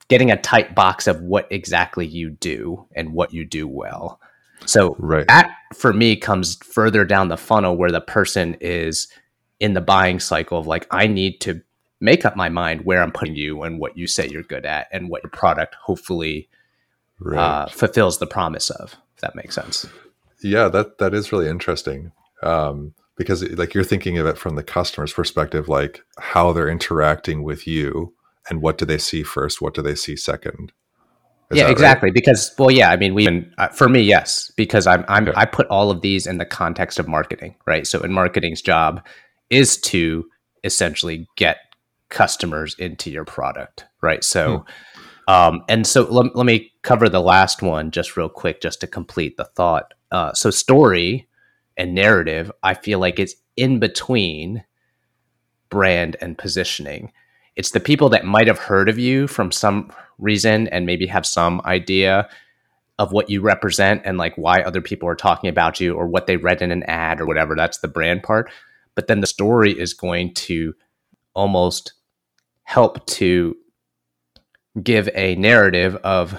getting 0.10 0.32
a 0.32 0.42
tight 0.42 0.76
box 0.76 1.08
of 1.08 1.22
what 1.22 1.48
exactly 1.50 2.06
you 2.06 2.32
do 2.32 2.86
and 2.96 3.14
what 3.14 3.34
you 3.34 3.46
do 3.46 3.68
well. 3.68 4.20
So 4.66 4.96
right. 5.00 5.28
that 5.28 5.56
for 5.74 5.94
me 5.94 6.16
comes 6.16 6.56
further 6.56 7.06
down 7.06 7.28
the 7.28 7.38
funnel 7.38 7.78
where 7.78 7.92
the 7.92 8.02
person 8.02 8.56
is 8.60 9.08
in 9.60 9.74
the 9.74 9.82
buying 9.82 10.20
cycle 10.20 10.58
of 10.58 10.68
like, 10.68 10.88
I 10.92 11.08
need 11.08 11.40
to 11.42 11.62
make 12.04 12.26
up 12.26 12.36
my 12.36 12.50
mind 12.50 12.86
where 12.86 13.02
I'm 13.02 13.12
putting 13.12 13.36
you 13.36 13.64
and 13.64 13.80
what 13.80 13.98
you 13.98 14.08
say 14.08 14.28
you're 14.28 14.44
good 14.44 14.66
at 14.66 14.88
and 14.92 15.10
what 15.10 15.24
your 15.24 15.32
product 15.32 15.76
hopefully 15.76 16.50
right. 17.20 17.40
uh, 17.40 17.66
fulfills 17.68 18.20
the 18.20 18.28
promise 18.28 18.70
of, 18.70 18.96
if 19.16 19.22
that 19.22 19.36
makes 19.36 19.56
sense. 19.56 19.88
Yeah, 20.42 20.68
that 20.68 20.98
that 21.00 21.14
is 21.14 21.32
really 21.32 21.48
interesting. 21.48 22.12
Um, 22.42 22.94
because 23.16 23.44
like 23.52 23.74
you're 23.74 23.84
thinking 23.84 24.18
of 24.18 24.26
it 24.26 24.38
from 24.38 24.56
the 24.56 24.64
customer's 24.64 25.14
perspective, 25.14 25.70
like 25.70 26.04
how 26.20 26.52
they're 26.52 26.70
interacting 26.70 27.44
with 27.44 27.66
you 27.68 28.14
and 28.50 28.62
what 28.62 28.78
do 28.78 28.86
they 28.86 28.98
see 28.98 29.24
first 29.24 29.62
what 29.62 29.74
do 29.74 29.82
they 29.82 29.96
see 29.96 30.16
second 30.16 30.72
Is 31.50 31.58
yeah 31.58 31.70
exactly 31.70 32.08
right? 32.08 32.14
because 32.14 32.54
well 32.58 32.72
yeah 32.72 32.90
i 32.92 32.98
mean 32.98 33.14
we 33.14 33.24
even 33.24 33.54
uh, 33.58 33.70
for 33.70 33.90
me 33.90 34.02
yes 34.02 34.52
because 34.56 34.88
i'm 34.88 35.06
i'm 35.08 35.28
okay. 35.28 35.38
i 35.38 35.46
put 35.46 35.68
all 35.68 35.92
of 35.92 36.02
these 36.02 36.28
in 36.28 36.38
the 36.38 36.46
context 36.46 37.00
of 37.00 37.08
marketing 37.08 37.56
right 37.66 37.88
so 37.88 38.02
in 38.02 38.12
marketing's 38.12 38.62
job 38.62 39.06
is 39.50 39.78
to 39.78 40.26
essentially 40.64 41.28
get 41.36 41.58
customers 42.14 42.76
into 42.80 43.12
your 43.12 43.26
product 43.26 43.86
right 44.02 44.24
so 44.24 44.66
hmm. 45.28 45.34
um 45.34 45.64
and 45.68 45.86
so 45.86 46.04
let, 46.04 46.36
let 46.36 46.46
me 46.46 46.72
cover 46.82 47.10
the 47.10 47.22
last 47.22 47.62
one 47.62 47.92
just 47.92 48.16
real 48.16 48.30
quick 48.30 48.62
just 48.62 48.80
to 48.80 48.88
complete 48.88 49.36
the 49.36 49.46
thought 49.46 49.94
uh 50.12 50.32
so 50.34 50.50
story 50.50 51.28
and 51.76 51.94
narrative 51.94 52.52
i 52.62 52.74
feel 52.74 53.00
like 53.00 53.20
it's 53.20 53.36
in 53.58 53.80
between 53.80 54.64
brand 55.70 56.16
and 56.22 56.38
positioning 56.38 57.12
it's 57.56 57.72
the 57.72 57.80
people 57.80 58.10
that 58.10 58.26
might 58.26 58.48
have 58.48 58.60
heard 58.60 58.90
of 58.90 58.98
you 58.98 59.28
from 59.28 59.52
some 59.52 59.92
reason 60.18 60.68
and 60.70 60.86
maybe 60.86 61.06
have 61.08 61.26
some 61.26 61.62
idea 61.66 62.28
of 63.00 63.12
what 63.12 63.30
you 63.30 63.42
represent 63.42 64.02
and 64.06 64.18
like 64.18 64.36
why 64.38 64.62
other 64.62 64.82
people 64.82 65.10
are 65.10 65.16
talking 65.16 65.50
about 65.50 65.80
you 65.80 65.94
or 65.96 66.08
what 66.08 66.28
they 66.28 66.38
read 66.38 66.62
in 66.62 66.72
an 66.72 66.84
ad 66.84 67.20
or 67.20 67.26
whatever. 67.26 67.56
That's 67.56 67.80
the 67.80 67.88
brand 67.88 68.24
part. 68.24 68.52
But 68.96 69.08
then 69.08 69.22
the 69.22 69.28
story 69.28 69.78
is 69.78 69.94
going 69.94 70.34
to 70.36 70.74
almost 71.34 71.94
help 72.64 73.06
to 73.06 73.56
give 74.82 75.10
a 75.14 75.36
narrative 75.36 75.96
of 75.98 76.36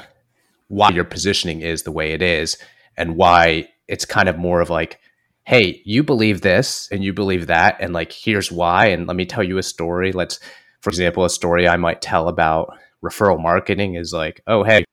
why 0.69 0.91
your 0.91 1.05
positioning 1.05 1.61
is 1.61 1.83
the 1.83 1.93
way 1.93 2.13
it 2.13 2.23
is 2.23 2.57
and 2.97 3.17
why 3.17 3.69
it's 3.87 4.05
kind 4.05 4.29
of 4.29 4.39
more 4.39 4.61
of 4.61 4.71
like 4.71 4.99
hey 5.45 5.81
you 5.85 6.03
believe 6.03 6.41
this 6.41 6.89
and 6.91 7.05
you 7.05 7.13
believe 7.13 7.47
that 7.47 7.77
and 7.79 7.93
like 7.93 8.11
here's 8.11 8.51
why 8.51 8.87
and 8.87 9.07
let 9.07 9.15
me 9.15 9.27
tell 9.27 9.45
you 9.45 9.59
a 9.59 9.63
story 9.63 10.11
let's 10.11 10.41
for 10.85 10.91
example, 10.91 11.25
a 11.25 11.31
story 11.31 11.67
I 11.67 11.79
might 11.79 12.03
tell 12.03 12.29
about 12.29 12.77
referral 13.03 13.41
marketing 13.41 13.95
is 13.95 14.13
like, 14.13 14.43
oh, 14.47 14.65
hey, 14.65 14.85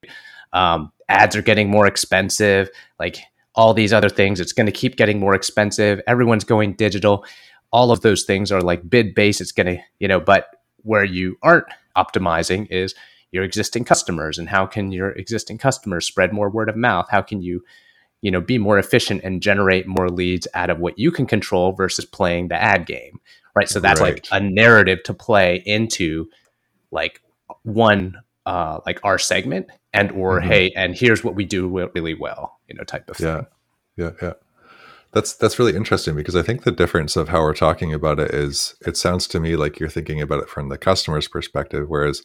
um, 0.54 0.94
ads 1.10 1.36
are 1.36 1.42
getting 1.42 1.70
more 1.70 1.86
expensive, 1.86 2.70
like 2.98 3.18
all 3.56 3.74
these 3.74 3.92
other 3.92 4.08
things. 4.08 4.40
It's 4.40 4.54
going 4.54 4.68
to 4.68 4.72
keep 4.72 4.96
getting 4.96 5.20
more 5.20 5.36
expensive. 5.36 6.00
Everyone's 6.08 6.46
going 6.46 6.76
digital. 6.76 7.26
All 7.74 7.92
of 7.92 8.00
those 8.00 8.24
things 8.24 8.54
are 8.54 8.62
like 8.62 8.90
bid 8.90 9.14
based. 9.14 9.42
It's 9.42 9.52
going 9.52 9.68
to, 9.68 9.84
you 10.00 10.08
know, 10.08 10.22
but 10.22 10.48
where 10.84 11.04
you 11.04 11.38
aren't 11.42 11.68
optimizing 11.98 12.68
is 12.70 12.96
your 13.32 13.44
existing 13.44 13.86
customers 13.86 14.38
and 14.38 14.50
how 14.50 14.66
can 14.66 14.92
your 14.92 15.12
existing 15.12 15.58
customers 15.58 16.06
spread 16.06 16.34
more 16.34 16.50
word 16.50 16.70
of 16.70 16.76
mouth? 16.76 17.08
How 17.10 17.22
can 17.22 17.42
you, 17.42 17.64
you 18.22 18.32
know, 18.32 18.42
be 18.42 18.58
more 18.58 18.78
efficient 18.78 19.24
and 19.24 19.42
generate 19.42 19.88
more 19.88 20.10
leads 20.10 20.48
out 20.54 20.70
of 20.70 20.80
what 20.80 21.00
you 21.00 21.12
can 21.12 21.26
control 21.26 21.72
versus 21.72 22.06
playing 22.06 22.50
the 22.50 22.56
ad 22.56 22.86
game 22.86 23.20
right 23.56 23.70
so 23.70 23.80
that's 23.80 24.02
right. 24.02 24.14
like 24.16 24.28
a 24.32 24.44
narrative 24.44 25.02
to 25.04 25.14
play 25.14 25.62
into 25.66 26.30
like 26.92 27.22
one 27.64 28.20
uh 28.46 28.80
like 28.86 29.00
our 29.04 29.18
segment 29.18 29.68
and 29.94 30.12
or 30.12 30.40
mm-hmm. 30.40 30.50
hey 30.50 30.72
and 30.72 30.96
here's 30.96 31.24
what 31.24 31.36
we 31.36 31.46
do 31.46 31.68
really 31.94 32.14
well 32.14 32.60
you 32.68 32.76
know 32.76 32.84
type 32.84 33.10
of 33.10 33.20
yeah 33.20 33.36
thing. 33.38 33.46
yeah 33.98 34.12
yeah 34.22 34.34
that's 35.14 35.34
that's 35.34 35.60
really 35.60 35.76
interesting 35.76 36.16
because 36.16 36.36
i 36.36 36.42
think 36.42 36.64
the 36.64 36.72
difference 36.72 37.16
of 37.16 37.30
how 37.30 37.42
we're 37.42 37.54
talking 37.54 37.94
about 37.94 38.20
it 38.20 38.34
is 38.34 38.76
it 38.86 38.96
sounds 38.96 39.28
to 39.28 39.40
me 39.40 39.56
like 39.56 39.80
you're 39.80 39.90
thinking 39.90 40.22
about 40.22 40.42
it 40.42 40.50
from 40.50 40.70
the 40.70 40.78
customer's 40.78 41.28
perspective 41.28 41.90
whereas 41.90 42.22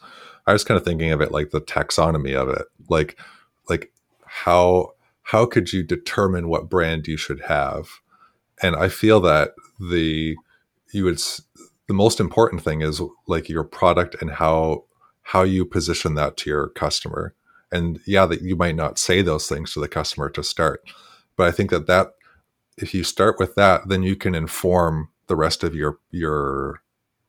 i 0.47 0.53
was 0.53 0.65
kind 0.65 0.79
of 0.79 0.85
thinking 0.85 1.11
of 1.11 1.21
it 1.21 1.33
like 1.33 1.51
the 1.51 1.61
taxonomy 1.61 2.35
of 2.35 2.49
it. 2.49 2.67
Like 2.89 3.19
like 3.69 3.93
how 4.25 4.93
how 5.23 5.47
could 5.47 5.73
you 5.73 5.83
determine 5.83 6.49
what 6.49 6.71
brand 6.71 7.07
you 7.07 7.17
should 7.17 7.41
have? 7.43 7.89
And 8.63 8.77
i 8.77 8.89
feel 8.89 9.21
that 9.21 9.53
the 9.81 10.37
you 10.93 11.05
would 11.05 11.21
the 11.89 11.95
most 11.95 12.21
important 12.21 12.63
thing 12.63 12.83
is 12.83 13.01
like 13.27 13.49
your 13.49 13.65
product 13.65 14.17
and 14.21 14.31
how 14.31 14.85
how 15.23 15.43
you 15.43 15.65
position 15.65 16.15
that 16.15 16.37
to 16.39 16.51
your 16.51 16.69
customer. 16.69 17.35
And 17.73 18.01
yeah 18.07 18.27
that 18.27 18.43
you 18.43 18.55
might 18.55 18.77
not 18.77 18.99
say 18.99 19.23
those 19.23 19.49
things 19.49 19.73
to 19.73 19.81
the 19.81 19.89
customer 19.89 20.31
to 20.31 20.45
start 20.45 20.89
but 21.37 21.49
i 21.49 21.51
think 21.51 21.71
that 21.71 21.89
that 21.89 22.13
if 22.77 22.95
you 22.95 23.05
start 23.05 23.39
with 23.39 23.55
that, 23.55 23.89
then 23.89 24.03
you 24.03 24.17
can 24.17 24.35
inform 24.35 25.09
the 25.27 25.37
rest 25.37 25.65
of 25.65 25.75
your 25.75 25.99
your 26.11 26.83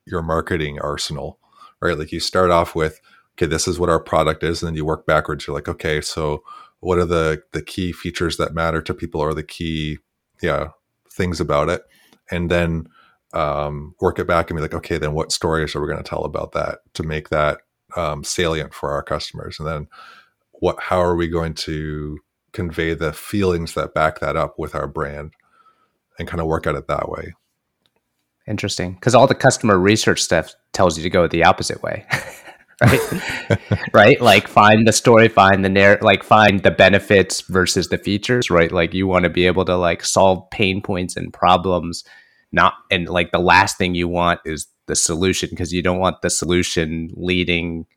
your 0.06 0.22
marketing 0.22 0.80
arsenal, 0.80 1.40
right? 1.82 1.98
Like 1.98 2.12
you 2.12 2.20
start 2.20 2.50
off 2.52 2.76
with, 2.76 3.00
okay, 3.36 3.46
this 3.46 3.68
is 3.68 3.80
what 3.80 3.90
our 3.90 4.00
product 4.00 4.44
is, 4.44 4.62
and 4.62 4.68
then 4.68 4.76
you 4.76 4.86
work 4.86 5.06
backwards. 5.06 5.46
You're 5.46 5.56
like, 5.56 5.68
okay, 5.68 6.02
so 6.02 6.44
what 6.80 6.98
are 6.98 7.06
the 7.06 7.44
the 7.54 7.62
key 7.62 7.92
features 7.92 8.38
that 8.38 8.54
matter 8.54 8.82
to 8.82 8.94
people, 8.94 9.22
or 9.22 9.34
the 9.34 9.44
key, 9.44 9.98
yeah, 10.42 10.70
things 11.12 11.40
about 11.40 11.70
it, 11.70 11.84
and 12.32 12.52
then 12.52 12.88
um, 13.34 13.96
work 14.00 14.20
it 14.20 14.28
back 14.28 14.50
and 14.50 14.58
be 14.58 14.62
like, 14.62 14.74
okay, 14.74 14.98
then 14.98 15.14
what 15.14 15.32
stories 15.32 15.76
are 15.76 15.82
we 15.82 15.88
going 15.88 16.02
to 16.02 16.10
tell 16.10 16.24
about 16.24 16.54
that 16.54 16.80
to 16.94 17.04
make 17.04 17.30
that 17.30 17.60
um, 17.96 18.24
salient 18.24 18.74
for 18.74 18.92
our 18.92 19.04
customers, 19.04 19.60
and 19.60 19.68
then 19.68 19.88
what, 20.60 20.80
how 20.80 21.00
are 21.00 21.16
we 21.16 21.28
going 21.28 21.54
to 21.54 22.18
convey 22.58 22.96
the 22.96 23.14
feelings 23.14 23.76
that 23.76 23.94
back 23.94 24.20
that 24.20 24.36
up 24.36 24.58
with 24.58 24.74
our 24.74 24.88
brand, 24.88 25.34
and 26.18 26.28
kind 26.28 26.42
of 26.42 26.48
work 26.48 26.66
at 26.66 26.74
it 26.74 26.88
that 26.88 27.08
way. 27.08 27.36
Interesting, 28.48 28.94
because 28.94 29.14
all 29.14 29.28
the 29.28 29.36
customer 29.36 29.78
research 29.78 30.24
stuff 30.24 30.56
tells 30.74 30.98
you 30.98 31.04
to 31.04 31.10
go 31.10 31.28
the 31.28 31.44
opposite 31.44 31.84
way. 31.84 32.06
right 32.82 33.00
right 33.94 34.22
like 34.22 34.48
find 34.48 34.88
the 34.88 34.94
story 34.94 35.28
find 35.28 35.66
the 35.66 35.70
narrative 35.70 36.04
like 36.04 36.24
find 36.24 36.62
the 36.62 36.70
benefits 36.70 37.42
versus 37.42 37.90
the 37.90 37.98
features 37.98 38.52
right 38.52 38.72
like 38.72 38.94
you 38.94 39.08
want 39.08 39.24
to 39.24 39.32
be 39.32 39.48
able 39.48 39.66
to 39.66 39.76
like 39.76 40.06
solve 40.06 40.48
pain 40.52 40.80
points 40.80 41.18
and 41.18 41.34
problems 41.34 42.04
not 42.52 42.76
and 42.92 43.10
like 43.10 43.32
the 43.32 43.40
last 43.40 43.80
thing 43.80 43.96
you 43.96 44.08
want 44.08 44.40
is 44.46 44.68
the 44.86 44.96
solution 44.96 45.50
because 45.50 45.74
you 45.74 45.82
don't 45.82 45.98
want 45.98 46.22
the 46.22 46.30
solution 46.30 47.10
leading 47.16 47.88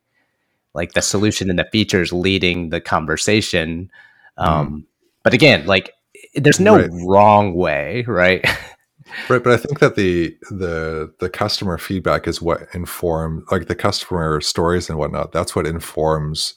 like 0.73 0.93
the 0.93 1.01
solution 1.03 1.51
and 1.51 1.59
the 1.59 1.69
features 1.71 2.11
leading 2.11 2.69
the 2.69 2.81
conversation 2.81 3.91
um 4.37 4.69
mm. 4.69 4.83
but 5.23 5.33
again 5.33 5.65
like 5.65 5.93
there's 6.35 6.59
no 6.59 6.77
right. 6.77 6.89
wrong 7.05 7.53
way 7.55 8.03
right 8.07 8.43
right 9.29 9.43
but 9.43 9.53
i 9.53 9.57
think 9.57 9.79
that 9.79 9.95
the 9.95 10.35
the 10.49 11.13
the 11.19 11.29
customer 11.29 11.77
feedback 11.77 12.27
is 12.27 12.41
what 12.41 12.67
informs, 12.73 13.43
like 13.51 13.67
the 13.67 13.75
customer 13.75 14.41
stories 14.41 14.89
and 14.89 14.97
whatnot 14.97 15.31
that's 15.31 15.55
what 15.55 15.67
informs 15.67 16.55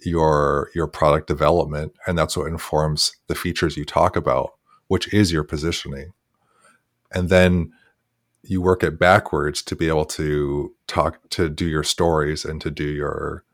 your 0.00 0.70
your 0.74 0.86
product 0.86 1.26
development 1.26 1.92
and 2.06 2.18
that's 2.18 2.36
what 2.36 2.46
informs 2.46 3.16
the 3.28 3.34
features 3.34 3.76
you 3.76 3.84
talk 3.84 4.16
about 4.16 4.52
which 4.88 5.12
is 5.14 5.32
your 5.32 5.44
positioning 5.44 6.12
and 7.12 7.28
then 7.28 7.72
you 8.42 8.60
work 8.60 8.82
it 8.82 8.98
backwards 8.98 9.62
to 9.62 9.74
be 9.74 9.88
able 9.88 10.04
to 10.04 10.74
talk 10.86 11.18
to 11.30 11.48
do 11.48 11.66
your 11.66 11.82
stories 11.84 12.44
and 12.44 12.60
to 12.60 12.70
do 12.70 12.84
your 12.84 13.44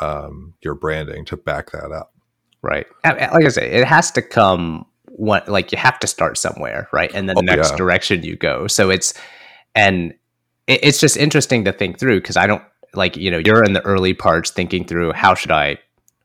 um, 0.00 0.54
your 0.60 0.74
branding 0.74 1.24
to 1.24 1.36
back 1.36 1.70
that 1.70 1.90
up 1.90 2.12
right? 2.66 2.86
Like 3.04 3.44
i 3.44 3.48
say 3.48 3.70
it 3.70 3.86
has 3.86 4.10
to 4.12 4.22
come 4.22 4.86
one 5.06 5.42
like 5.46 5.72
you 5.72 5.78
have 5.78 5.98
to 6.00 6.06
start 6.06 6.36
somewhere 6.36 6.88
right? 6.92 7.10
And 7.14 7.28
then 7.28 7.36
the 7.36 7.52
oh, 7.52 7.56
next 7.56 7.70
yeah. 7.70 7.76
direction 7.76 8.22
you 8.22 8.36
go. 8.36 8.66
So 8.66 8.90
it's 8.90 9.14
and 9.76 10.14
it, 10.66 10.80
it's 10.82 10.98
just 10.98 11.16
interesting 11.16 11.64
to 11.64 11.72
think 11.72 11.98
through 11.98 12.20
because 12.20 12.36
i 12.36 12.46
don't 12.46 12.62
like 12.94 13.16
you 13.16 13.30
know 13.30 13.38
you're 13.38 13.62
in 13.62 13.74
the 13.74 13.84
early 13.84 14.14
parts 14.14 14.50
thinking 14.50 14.84
through 14.84 15.12
how 15.12 15.34
should 15.34 15.50
i 15.50 15.78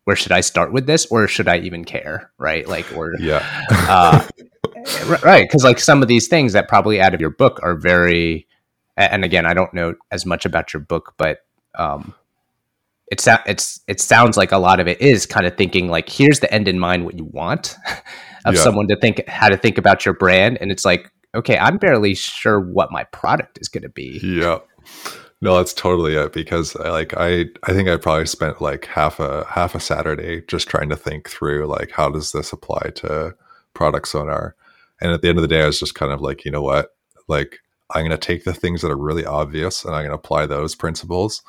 where 0.06 0.16
should 0.16 0.32
i 0.32 0.42
start 0.42 0.72
with 0.74 0.88
this 0.88 1.06
or 1.08 1.28
should 1.28 1.48
i 1.48 1.58
even 1.60 1.86
care 1.86 2.32
right? 2.40 2.68
Like 2.68 2.92
or 2.96 3.14
yeah. 3.20 3.46
uh, 3.72 4.28
right 5.24 5.48
because 5.48 5.64
like 5.64 5.80
some 5.80 6.02
of 6.02 6.08
these 6.08 6.28
things 6.28 6.54
that 6.54 6.68
probably 6.68 7.00
out 7.00 7.14
of 7.14 7.22
your 7.22 7.30
book 7.30 7.60
are 7.62 7.76
very 7.76 8.48
and 8.98 9.24
again 9.24 9.46
i 9.46 9.54
don't 9.54 9.74
know 9.74 9.94
as 10.12 10.26
much 10.26 10.46
about 10.46 10.74
your 10.74 10.82
book 10.82 11.14
but 11.18 11.40
um 11.76 12.14
it's 13.12 13.28
it's 13.46 13.82
it 13.88 14.00
sounds 14.00 14.38
like 14.38 14.52
a 14.52 14.58
lot 14.58 14.80
of 14.80 14.88
it 14.88 15.00
is 15.02 15.26
kind 15.26 15.46
of 15.46 15.56
thinking 15.56 15.88
like 15.88 16.10
here's 16.10 16.40
the 16.40 16.52
end 16.54 16.68
in 16.68 16.80
mind 16.80 17.06
what 17.06 17.18
you 17.18 17.26
want 17.26 17.76
of 18.46 18.56
yeah. 18.56 18.62
someone 18.62 18.88
to 18.88 18.96
think 18.96 19.28
how 19.28 19.50
to 19.50 19.58
think 19.58 19.78
about 19.78 20.06
your 20.06 20.14
brand 20.14 20.58
and 20.62 20.72
it's 20.72 20.86
like 20.86 21.12
okay 21.36 21.58
i'm 21.58 21.78
barely 21.78 22.16
sure 22.16 22.60
what 22.60 22.92
my 22.92 23.04
product 23.06 23.60
is 23.62 23.68
going 23.68 23.84
to 23.84 23.90
be 23.90 24.20
yeah 24.24 24.58
no 25.42 25.58
that's 25.58 25.74
totally 25.74 26.16
it 26.16 26.34
because 26.34 26.76
I, 26.78 26.90
like 26.90 27.14
i 27.18 27.46
i 27.64 27.74
think 27.74 27.90
i 27.90 27.98
probably 27.98 28.26
spent 28.26 28.62
like 28.62 28.86
half 28.86 29.20
a 29.20 29.46
half 29.46 29.76
a 29.76 29.80
saturday 29.80 30.42
just 30.48 30.68
trying 30.68 30.90
to 30.90 30.96
think 30.96 31.30
through 31.30 31.68
like 31.68 31.92
how 31.92 32.10
does 32.10 32.32
this 32.32 32.52
apply 32.52 32.92
to 32.96 33.36
product 33.74 34.08
sonar 34.08 34.56
and 35.02 35.12
at 35.12 35.22
the 35.22 35.30
end 35.30 35.40
of 35.40 35.42
the 35.42 35.48
day, 35.48 35.64
I 35.64 35.66
was 35.66 35.80
just 35.80 35.96
kind 35.96 36.12
of 36.12 36.22
like, 36.22 36.46
you 36.46 36.52
know 36.52 36.62
what? 36.62 36.96
Like, 37.28 37.60
I'm 37.94 38.06
going 38.06 38.12
to 38.12 38.18
take 38.18 38.44
the 38.44 38.54
things 38.54 38.82
that 38.82 38.92
are 38.92 38.98
really 38.98 39.26
obvious 39.26 39.84
and 39.84 39.94
I'm 39.94 40.02
going 40.02 40.12
to 40.12 40.16
apply 40.16 40.46
those 40.46 40.76
principles. 40.76 41.42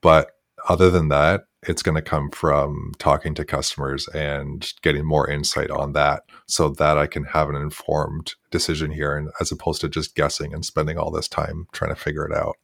But 0.00 0.30
other 0.68 0.90
than 0.90 1.08
that, 1.08 1.44
it's 1.62 1.82
going 1.82 1.94
to 1.94 2.02
come 2.02 2.30
from 2.30 2.92
talking 2.98 3.34
to 3.34 3.44
customers 3.44 4.08
and 4.08 4.72
getting 4.82 5.04
more 5.04 5.28
insight 5.28 5.70
on 5.70 5.92
that 5.92 6.24
so 6.46 6.68
that 6.68 6.98
I 6.98 7.06
can 7.06 7.24
have 7.24 7.48
an 7.48 7.56
informed 7.56 8.34
decision 8.50 8.90
here 8.90 9.16
and 9.16 9.30
as 9.40 9.50
opposed 9.50 9.80
to 9.82 9.88
just 9.88 10.14
guessing 10.14 10.52
and 10.52 10.64
spending 10.64 10.98
all 10.98 11.10
this 11.10 11.28
time 11.28 11.66
trying 11.72 11.94
to 11.94 12.00
figure 12.00 12.26
it 12.26 12.36
out. 12.36 12.56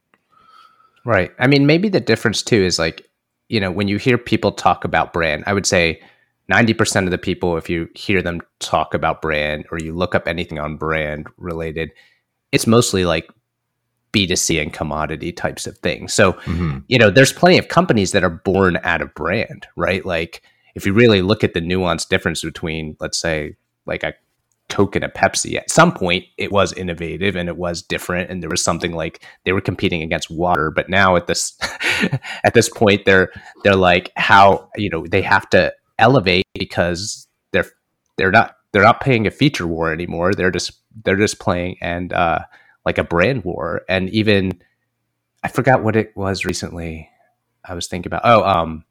Right. 1.04 1.32
I 1.38 1.46
mean, 1.46 1.66
maybe 1.66 1.88
the 1.88 2.00
difference 2.00 2.42
too 2.42 2.62
is 2.62 2.78
like, 2.78 3.08
you 3.48 3.58
know, 3.58 3.70
when 3.70 3.88
you 3.88 3.96
hear 3.96 4.18
people 4.18 4.52
talk 4.52 4.84
about 4.84 5.12
brand, 5.12 5.44
I 5.46 5.54
would 5.54 5.66
say 5.66 6.00
90% 6.52 7.04
of 7.04 7.10
the 7.10 7.18
people, 7.18 7.56
if 7.56 7.70
you 7.70 7.88
hear 7.94 8.22
them 8.22 8.40
talk 8.58 8.92
about 8.92 9.22
brand 9.22 9.64
or 9.70 9.78
you 9.78 9.94
look 9.94 10.14
up 10.14 10.28
anything 10.28 10.58
on 10.58 10.76
brand 10.76 11.26
related, 11.38 11.90
it's 12.52 12.66
mostly 12.66 13.04
like 13.04 13.30
B2C 14.12 14.60
and 14.60 14.72
commodity 14.72 15.32
types 15.32 15.66
of 15.66 15.78
things. 15.78 16.12
So, 16.12 16.32
mm-hmm. 16.32 16.78
you 16.88 16.98
know, 16.98 17.10
there's 17.10 17.32
plenty 17.32 17.58
of 17.58 17.68
companies 17.68 18.12
that 18.12 18.24
are 18.24 18.30
born 18.30 18.78
out 18.82 19.02
of 19.02 19.14
brand, 19.14 19.66
right? 19.76 20.04
Like, 20.04 20.42
if 20.74 20.86
you 20.86 20.92
really 20.92 21.22
look 21.22 21.44
at 21.44 21.54
the 21.54 21.60
nuanced 21.60 22.08
difference 22.08 22.42
between, 22.42 22.96
let's 23.00 23.18
say, 23.18 23.56
like 23.86 24.02
a 24.02 24.14
Coke 24.68 24.94
and 24.94 25.04
a 25.04 25.08
Pepsi, 25.08 25.56
at 25.56 25.70
some 25.70 25.92
point 25.92 26.24
it 26.38 26.52
was 26.52 26.72
innovative 26.72 27.34
and 27.34 27.48
it 27.48 27.56
was 27.56 27.82
different, 27.82 28.30
and 28.30 28.42
there 28.42 28.50
was 28.50 28.62
something 28.62 28.92
like 28.92 29.24
they 29.44 29.52
were 29.52 29.60
competing 29.60 30.02
against 30.02 30.30
water. 30.30 30.70
But 30.70 30.88
now 30.88 31.16
at 31.16 31.26
this 31.26 31.58
at 32.44 32.54
this 32.54 32.68
point, 32.68 33.04
they're 33.04 33.32
they're 33.64 33.74
like 33.74 34.12
how 34.16 34.70
you 34.76 34.88
know 34.88 35.04
they 35.06 35.22
have 35.22 35.50
to 35.50 35.72
elevate 35.98 36.46
because 36.54 37.26
they're 37.52 37.66
they're 38.16 38.30
not 38.30 38.56
they're 38.72 38.82
not 38.82 39.00
playing 39.00 39.26
a 39.26 39.30
feature 39.30 39.66
war 39.66 39.92
anymore. 39.92 40.34
They're 40.34 40.52
just 40.52 40.72
they're 41.04 41.16
just 41.16 41.40
playing 41.40 41.76
and 41.80 42.12
uh, 42.12 42.40
like 42.84 42.98
a 42.98 43.04
brand 43.04 43.44
war. 43.44 43.82
And 43.88 44.08
even 44.10 44.60
I 45.42 45.48
forgot 45.48 45.82
what 45.82 45.96
it 45.96 46.16
was 46.16 46.44
recently. 46.44 47.08
I 47.64 47.74
was 47.74 47.88
thinking 47.88 48.08
about 48.08 48.22
oh 48.24 48.42
um, 48.42 48.84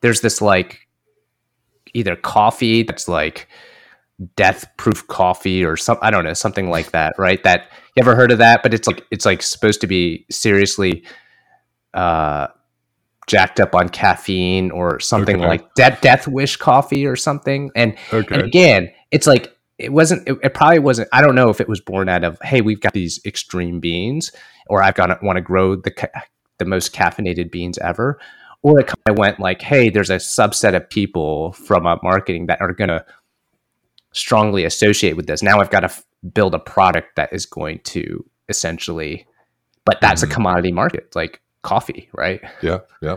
there's 0.00 0.20
this 0.20 0.40
like 0.40 0.88
either 1.94 2.16
coffee 2.16 2.82
that's 2.82 3.08
like 3.08 3.48
death 4.36 4.66
proof 4.76 5.06
coffee 5.06 5.64
or 5.64 5.76
some 5.76 5.98
I 6.02 6.10
don't 6.10 6.24
know 6.24 6.34
something 6.34 6.70
like 6.70 6.90
that 6.90 7.14
right 7.18 7.42
that 7.44 7.70
you 7.94 8.00
ever 8.00 8.16
heard 8.16 8.32
of 8.32 8.38
that 8.38 8.62
but 8.62 8.74
it's 8.74 8.88
like 8.88 9.04
it's 9.12 9.24
like 9.24 9.42
supposed 9.42 9.80
to 9.80 9.86
be 9.86 10.26
seriously 10.28 11.04
uh 11.94 12.48
jacked 13.28 13.60
up 13.60 13.74
on 13.74 13.88
caffeine 13.88 14.72
or 14.72 14.98
something 14.98 15.36
okay. 15.36 15.46
like 15.46 15.74
de- 15.74 15.98
death 16.00 16.26
wish 16.26 16.56
coffee 16.56 17.06
or 17.06 17.14
something 17.14 17.70
and, 17.76 17.96
okay. 18.12 18.34
and 18.34 18.44
again 18.44 18.90
it's 19.12 19.26
like 19.26 19.56
it 19.78 19.92
wasn't 19.92 20.26
it, 20.28 20.38
it, 20.42 20.54
probably 20.54 20.78
wasn't 20.78 21.08
i 21.12 21.20
don't 21.20 21.34
know 21.34 21.48
if 21.48 21.60
it 21.60 21.68
was 21.68 21.80
born 21.80 22.08
out 22.08 22.24
of 22.24 22.38
hey 22.42 22.60
we've 22.60 22.80
got 22.80 22.92
these 22.92 23.20
extreme 23.24 23.80
beans 23.80 24.32
or 24.68 24.82
i've 24.82 24.94
got 24.94 25.06
to 25.06 25.18
want 25.22 25.36
to 25.36 25.40
grow 25.40 25.76
the 25.76 25.90
ca- 25.90 26.22
the 26.58 26.64
most 26.64 26.94
caffeinated 26.94 27.50
beans 27.50 27.78
ever 27.78 28.18
or 28.62 28.80
it 28.80 28.86
kind 28.86 28.98
of 29.08 29.18
went 29.18 29.38
like 29.38 29.62
hey 29.62 29.88
there's 29.88 30.10
a 30.10 30.16
subset 30.16 30.74
of 30.74 30.88
people 30.90 31.52
from 31.52 31.86
a 31.86 31.98
marketing 32.02 32.46
that 32.46 32.60
are 32.60 32.72
going 32.72 32.88
to 32.88 33.04
strongly 34.12 34.64
associate 34.64 35.16
with 35.16 35.26
this 35.26 35.42
now 35.42 35.60
i've 35.60 35.70
got 35.70 35.80
to 35.80 35.86
f- 35.86 36.04
build 36.32 36.54
a 36.54 36.58
product 36.58 37.14
that 37.16 37.32
is 37.32 37.46
going 37.46 37.78
to 37.80 38.24
essentially 38.48 39.26
but 39.84 40.00
that's 40.00 40.22
mm-hmm. 40.22 40.30
a 40.30 40.34
commodity 40.34 40.72
market 40.72 41.14
like 41.14 41.40
coffee, 41.62 42.08
right? 42.12 42.40
Yeah, 42.62 42.80
yeah, 43.00 43.16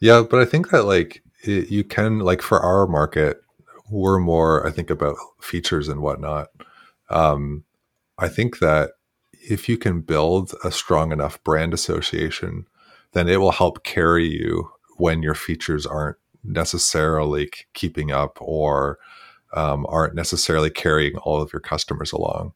yeah. 0.00 0.22
But 0.28 0.40
I 0.40 0.44
think 0.44 0.70
that 0.70 0.84
like 0.84 1.22
it, 1.42 1.70
you 1.70 1.84
can 1.84 2.20
like 2.20 2.42
for 2.42 2.60
our 2.60 2.86
market, 2.86 3.42
we're 3.90 4.18
more 4.18 4.66
I 4.66 4.70
think 4.70 4.90
about 4.90 5.16
features 5.40 5.88
and 5.88 6.00
whatnot. 6.00 6.48
Um, 7.10 7.64
I 8.18 8.28
think 8.28 8.58
that 8.60 8.92
if 9.32 9.68
you 9.68 9.76
can 9.76 10.00
build 10.00 10.54
a 10.64 10.70
strong 10.70 11.12
enough 11.12 11.42
brand 11.44 11.74
association, 11.74 12.66
then 13.12 13.28
it 13.28 13.40
will 13.40 13.52
help 13.52 13.84
carry 13.84 14.26
you 14.26 14.70
when 14.96 15.22
your 15.22 15.34
features 15.34 15.86
aren't 15.86 16.16
necessarily 16.42 17.50
keeping 17.74 18.10
up 18.10 18.38
or 18.40 18.98
um, 19.54 19.86
aren't 19.88 20.14
necessarily 20.14 20.70
carrying 20.70 21.16
all 21.18 21.40
of 21.40 21.52
your 21.52 21.60
customers 21.60 22.12
along. 22.12 22.52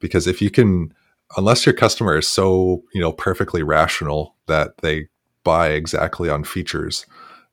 Because 0.00 0.26
if 0.26 0.42
you 0.42 0.50
can 0.50 0.92
unless 1.36 1.66
your 1.66 1.74
customer 1.74 2.16
is 2.16 2.28
so 2.28 2.82
you 2.94 3.00
know 3.00 3.12
perfectly 3.12 3.62
rational 3.62 4.34
that 4.46 4.78
they 4.78 5.08
buy 5.44 5.68
exactly 5.68 6.28
on 6.28 6.44
features 6.44 7.06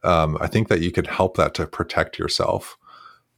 um, 0.03 0.37
i 0.39 0.47
think 0.47 0.67
that 0.67 0.81
you 0.81 0.91
could 0.91 1.07
help 1.07 1.35
that 1.37 1.53
to 1.53 1.67
protect 1.67 2.17
yourself 2.17 2.77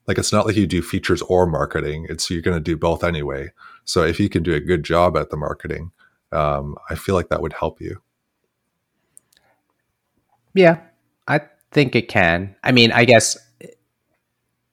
like 0.08 0.17
it's 0.17 0.32
not 0.32 0.46
like 0.46 0.56
you 0.56 0.67
do 0.67 0.82
features 0.82 1.22
or 1.24 1.46
marketing. 1.46 2.08
It's 2.10 2.30
you're 2.30 2.41
going 2.41 2.58
to 2.58 2.62
do 2.62 2.78
both 2.78 3.04
anyway. 3.04 3.52
So 3.86 4.04
if 4.04 4.20
you 4.20 4.30
can 4.30 4.43
do 4.43 4.54
a 4.54 4.60
good 4.60 4.84
job 4.84 5.17
at 5.17 5.30
the 5.30 5.38
marketing 5.38 5.91
um, 6.32 6.76
i 6.89 6.96
feel 6.96 7.15
like 7.15 7.30
that 7.30 7.41
would 7.41 7.54
help 7.54 7.82
you. 7.82 8.02
Yeah 10.54 10.80
i 11.28 11.41
think 11.72 11.96
it 11.96 12.08
can. 12.08 12.56
I 12.63 12.72
mean 12.72 12.91
i 12.91 13.06
guess 13.06 13.38
it, 13.62 13.78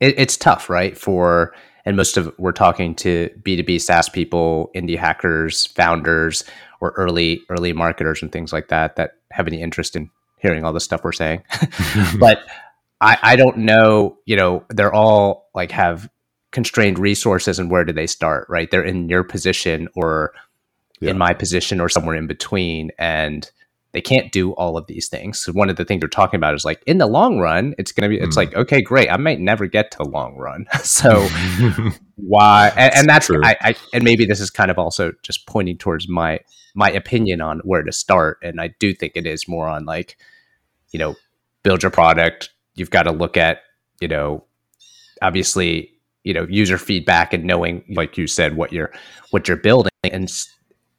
it's 0.00 0.36
tough 0.36 0.70
right 0.70 0.96
for 0.96 1.54
and 1.84 1.96
most 1.96 2.16
of 2.16 2.32
we're 2.38 2.52
talking 2.52 2.94
to 2.96 3.30
b2b 3.42 3.80
saas 3.80 4.08
people 4.08 4.70
indie 4.74 4.98
hackers 4.98 5.66
founders 5.66 6.44
or 6.80 6.90
early 6.92 7.42
early 7.50 7.72
marketers 7.72 8.22
and 8.22 8.32
things 8.32 8.52
like 8.52 8.68
that 8.68 8.96
that 8.96 9.16
have 9.30 9.46
any 9.46 9.60
interest 9.60 9.96
in 9.96 10.10
hearing 10.38 10.62
all 10.62 10.74
the 10.74 10.80
stuff 10.80 11.02
we're 11.02 11.12
saying. 11.12 11.42
But 12.18 12.40
I, 13.04 13.18
I 13.22 13.36
don't 13.36 13.58
know 13.58 14.18
you 14.26 14.36
know 14.36 14.64
they're 14.70 14.94
all 14.94 15.50
like 15.54 15.70
have 15.70 16.08
constrained 16.50 16.98
resources 16.98 17.58
and 17.58 17.70
where 17.70 17.84
do 17.84 17.92
they 17.92 18.06
start 18.06 18.46
right 18.48 18.70
they're 18.70 18.84
in 18.84 19.08
your 19.08 19.24
position 19.24 19.88
or 19.96 20.32
yeah. 21.00 21.10
in 21.10 21.18
my 21.18 21.34
position 21.34 21.80
or 21.80 21.88
somewhere 21.88 22.16
in 22.16 22.26
between 22.26 22.90
and 22.98 23.50
they 23.94 24.00
can't 24.00 24.32
do 24.32 24.52
all 24.54 24.76
of 24.76 24.88
these 24.88 25.08
things. 25.08 25.38
So 25.38 25.52
one 25.52 25.70
of 25.70 25.76
the 25.76 25.84
things 25.84 26.00
they're 26.00 26.08
talking 26.08 26.36
about 26.36 26.52
is 26.54 26.64
like 26.64 26.82
in 26.84 26.98
the 26.98 27.06
long 27.06 27.38
run, 27.38 27.76
it's 27.78 27.92
going 27.92 28.10
to 28.10 28.14
be, 28.14 28.20
it's 28.20 28.34
mm. 28.34 28.38
like, 28.38 28.54
okay, 28.56 28.82
great. 28.82 29.08
I 29.08 29.16
might 29.16 29.38
never 29.38 29.68
get 29.68 29.92
to 29.92 29.98
the 29.98 30.04
long 30.04 30.36
run. 30.36 30.66
so 30.82 31.28
why, 32.16 32.72
and, 32.76 32.92
and 32.92 33.08
that's, 33.08 33.30
I, 33.30 33.56
I, 33.60 33.76
and 33.92 34.02
maybe 34.02 34.26
this 34.26 34.40
is 34.40 34.50
kind 34.50 34.72
of 34.72 34.80
also 34.80 35.12
just 35.22 35.46
pointing 35.46 35.78
towards 35.78 36.08
my, 36.08 36.40
my 36.74 36.90
opinion 36.90 37.40
on 37.40 37.60
where 37.60 37.84
to 37.84 37.92
start. 37.92 38.38
And 38.42 38.60
I 38.60 38.74
do 38.80 38.92
think 38.92 39.12
it 39.14 39.26
is 39.26 39.46
more 39.46 39.68
on 39.68 39.84
like, 39.84 40.16
you 40.90 40.98
know, 40.98 41.14
build 41.62 41.84
your 41.84 41.92
product. 41.92 42.50
You've 42.74 42.90
got 42.90 43.04
to 43.04 43.12
look 43.12 43.36
at, 43.36 43.58
you 44.00 44.08
know, 44.08 44.44
obviously, 45.22 45.92
you 46.24 46.34
know, 46.34 46.46
user 46.48 46.78
feedback 46.78 47.32
and 47.32 47.44
knowing, 47.44 47.84
like 47.88 48.16
you 48.16 48.26
said, 48.26 48.56
what 48.56 48.72
you're, 48.72 48.92
what 49.30 49.46
you're 49.46 49.56
building 49.56 49.90
and 50.04 50.30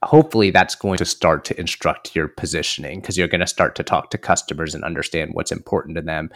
hopefully 0.05 0.51
that's 0.51 0.75
going 0.75 0.97
to 0.97 1.05
start 1.05 1.43
to 1.45 1.59
instruct 1.59 2.15
your 2.15 2.27
positioning 2.27 3.01
because 3.01 3.17
you're 3.17 3.27
going 3.27 3.41
to 3.41 3.47
start 3.47 3.75
to 3.75 3.83
talk 3.83 4.11
to 4.11 4.17
customers 4.17 4.75
and 4.75 4.83
understand 4.83 5.31
what's 5.33 5.51
important 5.51 5.95
to 5.95 6.01
them. 6.01 6.29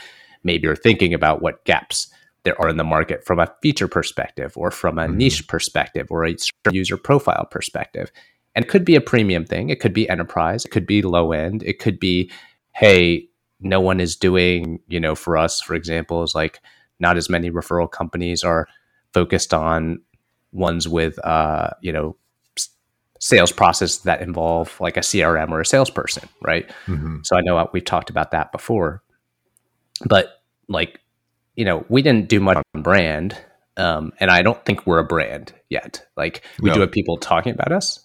Maybe 0.43 0.63
you're 0.63 0.75
thinking 0.75 1.13
about 1.13 1.41
what 1.41 1.63
gaps 1.65 2.11
there 2.43 2.59
are 2.61 2.69
in 2.69 2.77
the 2.77 2.83
market 2.83 3.25
from 3.25 3.39
a 3.39 3.51
feature 3.61 3.87
perspective 3.87 4.53
or 4.57 4.71
from 4.71 4.97
a 4.97 5.03
mm-hmm. 5.03 5.17
niche 5.17 5.47
perspective 5.47 6.07
or 6.09 6.25
a 6.25 6.35
user 6.71 6.97
profile 6.97 7.47
perspective. 7.51 8.11
And 8.55 8.65
it 8.65 8.69
could 8.69 8.85
be 8.85 8.95
a 8.95 9.01
premium 9.01 9.45
thing, 9.45 9.69
it 9.69 9.79
could 9.79 9.93
be 9.93 10.09
enterprise, 10.09 10.65
it 10.65 10.69
could 10.69 10.87
be 10.87 11.01
low 11.01 11.31
end, 11.31 11.61
it 11.63 11.79
could 11.79 11.99
be, 11.99 12.31
hey, 12.73 13.29
no 13.59 13.81
one 13.81 13.99
is 13.99 14.15
doing, 14.15 14.79
you 14.87 14.99
know, 14.99 15.15
for 15.15 15.37
us, 15.37 15.61
for 15.61 15.75
example, 15.75 16.23
is 16.23 16.33
like 16.35 16.59
not 16.99 17.17
as 17.17 17.29
many 17.29 17.49
referral 17.49 17.89
companies 17.89 18.43
are 18.43 18.67
focused 19.13 19.53
on 19.53 20.01
ones 20.51 20.87
with 20.87 21.23
uh, 21.25 21.69
you 21.81 21.91
know, 21.91 22.15
sales 23.19 23.51
process 23.51 23.97
that 23.99 24.21
involve 24.21 24.79
like 24.79 24.97
a 24.97 25.01
CRM 25.01 25.51
or 25.51 25.61
a 25.61 25.65
salesperson, 25.65 26.27
right? 26.41 26.69
Mm-hmm. 26.87 27.17
So 27.23 27.37
I 27.37 27.41
know 27.41 27.69
we've 27.73 27.85
talked 27.85 28.09
about 28.09 28.31
that 28.31 28.51
before, 28.51 29.03
but 30.05 30.41
like, 30.67 30.99
you 31.55 31.65
know, 31.65 31.85
we 31.89 32.01
didn't 32.01 32.29
do 32.29 32.39
much 32.39 32.57
on 32.73 32.81
brand, 32.81 33.37
um, 33.75 34.13
and 34.19 34.31
I 34.31 34.41
don't 34.41 34.63
think 34.65 34.85
we're 34.85 34.99
a 34.99 35.05
brand 35.05 35.53
yet. 35.69 36.05
Like 36.15 36.43
we 36.61 36.69
no. 36.69 36.75
do 36.75 36.81
have 36.81 36.91
people 36.91 37.17
talking 37.17 37.53
about 37.53 37.71
us, 37.71 37.99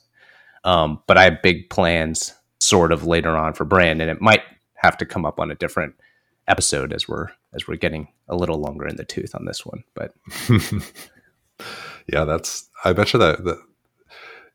um, 0.65 1.01
but 1.07 1.17
I 1.17 1.25
have 1.25 1.43
big 1.43 1.71
plans 1.71 2.35
sort 2.59 2.91
of 2.91 3.07
later 3.07 3.37
on 3.37 3.55
for 3.55 3.65
brand, 3.65 4.01
and 4.03 4.11
it 4.11 4.21
might 4.21 4.41
have 4.85 4.99
to 4.99 5.07
come 5.07 5.25
up 5.25 5.41
on 5.41 5.51
a 5.51 5.55
different 5.55 5.95
episode 6.47 6.93
as 6.93 7.09
we're 7.09 7.29
as 7.55 7.67
we're 7.67 7.77
getting 7.77 8.09
a 8.29 8.37
little 8.37 8.59
longer 8.59 8.87
in 8.87 8.97
the 8.97 9.05
tooth 9.05 9.35
on 9.35 9.45
this 9.45 9.65
one. 9.65 9.85
But 9.95 10.15
yeah, 12.07 12.25
that's 12.25 12.69
I 12.85 12.93
bet 12.93 13.13
you 13.13 13.19
that, 13.19 13.45
that 13.45 13.59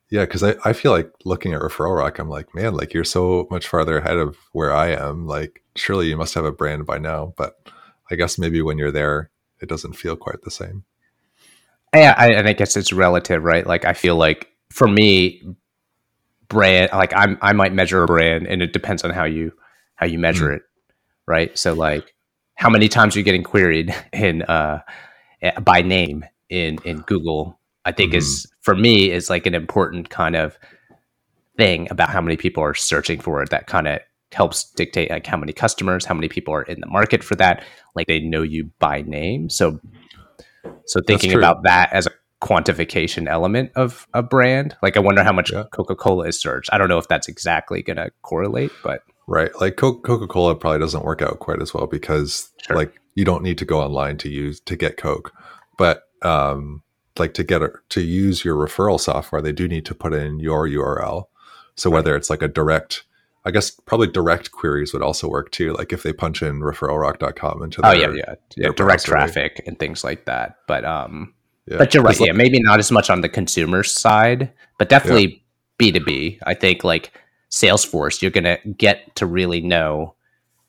yeah, 0.10 0.22
because 0.22 0.44
I, 0.44 0.56
I 0.66 0.74
feel 0.74 0.92
like 0.92 1.12
looking 1.24 1.54
at 1.54 1.62
Referral 1.62 1.98
Rock, 1.98 2.18
I'm 2.18 2.30
like, 2.30 2.56
man, 2.56 2.74
like 2.74 2.94
you're 2.94 3.04
so 3.04 3.48
much 3.52 3.68
farther 3.68 4.00
ahead 4.00 4.18
of 4.18 4.38
where 4.54 4.74
I 4.74 4.90
am. 4.90 5.28
Like, 5.28 5.64
surely 5.76 6.08
you 6.08 6.18
must 6.18 6.34
have 6.34 6.46
a 6.46 6.52
brand 6.52 6.86
by 6.88 6.98
now. 6.98 7.34
But 7.38 7.60
I 8.10 8.16
guess 8.16 8.40
maybe 8.40 8.62
when 8.62 8.80
you're 8.80 8.92
there, 8.92 9.30
it 9.62 9.70
doesn't 9.70 9.94
feel 9.94 10.16
quite 10.16 10.42
the 10.42 10.52
same. 10.52 10.84
Yeah, 11.94 12.16
I, 12.18 12.32
and 12.32 12.48
I 12.48 12.54
guess 12.54 12.76
it's 12.76 12.92
relative, 12.92 13.44
right? 13.44 13.66
Like, 13.66 13.86
I 13.86 13.94
feel 13.94 14.16
like 14.16 14.50
for 14.72 14.88
me, 14.88 15.44
brand, 16.48 16.92
like 16.92 17.14
I'm, 17.16 17.38
I 17.42 17.54
might 17.54 17.74
measure 17.74 18.02
a 18.02 18.08
brand, 18.08 18.48
and 18.48 18.64
it 18.64 18.74
depends 18.74 19.04
on 19.04 19.12
how 19.12 19.26
you 19.26 19.54
how 20.00 20.08
you 20.08 20.18
measure 20.18 20.50
mm. 20.50 20.56
it, 20.56 20.62
right? 21.28 21.58
So, 21.58 21.74
like, 21.74 22.14
how 22.56 22.70
many 22.70 22.88
times 22.88 23.16
you're 23.16 23.24
getting 23.24 23.44
queried 23.44 23.94
in 24.14 24.42
uh, 24.44 24.80
by 25.62 25.82
name 25.82 26.26
in 26.50 26.80
in 26.86 27.02
Google 27.02 27.60
I 27.86 27.92
think 27.92 28.12
mm-hmm. 28.12 28.20
is 28.20 28.48
for 28.62 28.76
me 28.76 29.12
is 29.12 29.30
like 29.30 29.46
an 29.46 29.56
important 29.56 30.10
kind 30.10 30.36
of 30.36 30.58
thing 31.58 31.88
about 31.90 32.10
how 32.10 32.22
many 32.22 32.38
people 32.38 32.64
are 32.64 32.76
searching 32.76 33.20
for 33.20 33.42
it 33.42 33.50
that 33.50 33.68
kind 33.68 33.88
of 33.88 34.00
helps 34.32 34.70
dictate 34.72 35.10
like 35.10 35.26
how 35.26 35.38
many 35.38 35.52
customers, 35.52 36.06
how 36.06 36.14
many 36.14 36.28
people 36.28 36.54
are 36.54 36.62
in 36.62 36.80
the 36.82 36.88
market 36.88 37.24
for 37.24 37.36
that. 37.36 37.64
Like 37.96 38.06
they 38.06 38.20
know 38.20 38.44
you 38.44 38.70
by 38.80 39.02
name. 39.02 39.50
So 39.50 39.80
so 40.86 41.00
thinking 41.08 41.34
about 41.34 41.64
that 41.64 41.92
as 41.94 42.06
a 42.06 42.12
quantification 42.42 43.28
element 43.28 43.72
of 43.76 44.08
a 44.14 44.22
brand, 44.22 44.78
like 44.84 44.96
I 44.96 45.00
wonder 45.00 45.24
how 45.24 45.34
much 45.34 45.52
yeah. 45.52 45.64
Coca-Cola 45.72 46.28
is 46.28 46.40
searched. 46.40 46.70
I 46.72 46.78
don't 46.78 46.90
know 46.90 47.00
if 47.00 47.08
that's 47.08 47.28
exactly 47.28 47.82
going 47.82 47.98
to 47.98 48.12
correlate, 48.22 48.72
but 48.84 49.02
right, 49.30 49.52
like 49.62 49.76
Coca-Cola 49.78 50.56
probably 50.56 50.80
doesn't 50.80 51.06
work 51.06 51.22
out 51.22 51.40
quite 51.40 51.62
as 51.62 51.74
well 51.74 51.88
because 51.88 52.52
sure. 52.62 52.76
like 52.76 53.00
you 53.16 53.26
don't 53.26 53.44
need 53.44 53.58
to 53.60 53.66
go 53.66 53.80
online 53.80 54.18
to 54.18 54.30
use 54.30 54.60
to 54.62 54.76
get 54.76 54.98
Coke, 54.98 55.34
but 55.78 56.04
um 56.22 56.84
like 57.20 57.34
to 57.36 57.44
get 57.44 57.62
a, 57.62 57.72
to 57.90 58.02
use 58.02 58.44
your 58.44 58.56
referral 58.56 59.00
software, 59.00 59.42
they 59.42 59.52
do 59.52 59.68
need 59.68 59.86
to 59.86 59.94
put 59.94 60.14
in 60.14 60.40
your 60.40 60.68
URL. 60.68 61.26
So 61.76 61.90
whether 61.90 62.16
it's 62.16 62.30
like 62.30 62.42
a 62.42 62.48
direct, 62.48 63.04
I 63.46 63.52
guess 63.52 63.72
probably 63.72 64.08
direct 64.08 64.52
queries 64.52 64.94
would 64.94 65.02
also 65.02 65.28
work 65.28 65.52
too. 65.52 65.74
Like 65.74 65.94
if 65.94 66.04
they 66.04 66.14
punch 66.14 66.42
in 66.42 66.60
referralrock.com 66.62 67.64
into 67.64 67.86
oh 67.86 67.92
their, 67.92 68.16
yeah 68.16 68.24
yeah 68.28 68.36
yeah 68.58 68.72
direct 68.76 69.06
traffic 69.06 69.62
and 69.66 69.78
things 69.78 70.04
like 70.04 70.26
that. 70.26 70.58
But 70.68 70.86
um, 70.86 71.34
yeah. 71.68 71.78
but 71.78 71.94
you're 71.94 72.04
right. 72.04 72.20
Like, 72.20 72.28
yeah, 72.28 72.34
maybe 72.34 72.62
not 72.62 72.80
as 72.80 72.92
much 72.92 73.10
on 73.10 73.22
the 73.22 73.30
consumer 73.30 73.84
side, 73.84 74.52
but 74.78 74.90
definitely 74.90 75.44
B 75.78 75.92
two 75.92 76.04
B. 76.04 76.40
I 76.46 76.54
think 76.54 76.84
like 76.84 77.12
Salesforce, 77.52 78.22
you're 78.22 78.32
gonna 78.32 78.58
get 78.78 79.16
to 79.16 79.26
really 79.26 79.62
know 79.62 80.16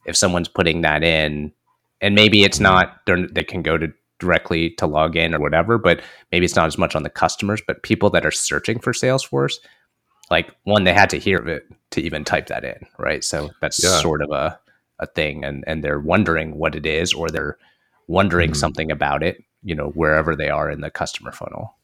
if 0.06 0.16
someone's 0.16 0.48
putting 0.48 0.80
that 0.82 1.02
in, 1.02 1.52
and 2.00 2.14
maybe 2.14 2.44
it's 2.44 2.58
mm-hmm. 2.58 2.64
not. 3.06 3.34
They 3.34 3.44
can 3.44 3.62
go 3.62 3.76
to 3.76 3.92
directly 4.18 4.70
to 4.70 4.86
log 4.86 5.16
in 5.16 5.34
or 5.34 5.40
whatever, 5.40 5.78
but 5.78 6.00
maybe 6.30 6.44
it's 6.44 6.54
not 6.54 6.66
as 6.66 6.78
much 6.78 6.94
on 6.94 7.02
the 7.02 7.10
customers, 7.10 7.62
but 7.66 7.82
people 7.82 8.10
that 8.10 8.24
are 8.26 8.30
searching 8.30 8.78
for 8.78 8.92
Salesforce, 8.92 9.54
like 10.30 10.54
one, 10.64 10.84
they 10.84 10.92
had 10.92 11.10
to 11.10 11.18
hear 11.18 11.38
of 11.38 11.48
it 11.48 11.66
to 11.90 12.00
even 12.02 12.24
type 12.24 12.46
that 12.48 12.64
in, 12.64 12.86
right? 12.98 13.24
So 13.24 13.50
that's 13.60 13.82
yeah. 13.82 13.98
sort 13.98 14.22
of 14.22 14.30
a, 14.30 14.60
a 14.98 15.06
thing. 15.06 15.42
And, 15.44 15.64
and 15.66 15.82
they're 15.82 15.98
wondering 15.98 16.56
what 16.56 16.74
it 16.74 16.86
is, 16.86 17.12
or 17.12 17.28
they're 17.28 17.56
wondering 18.06 18.50
mm-hmm. 18.50 18.58
something 18.58 18.90
about 18.92 19.22
it, 19.22 19.42
you 19.62 19.74
know, 19.74 19.88
wherever 19.88 20.36
they 20.36 20.50
are 20.50 20.70
in 20.70 20.82
the 20.82 20.90
customer 20.90 21.32
funnel. 21.32 21.74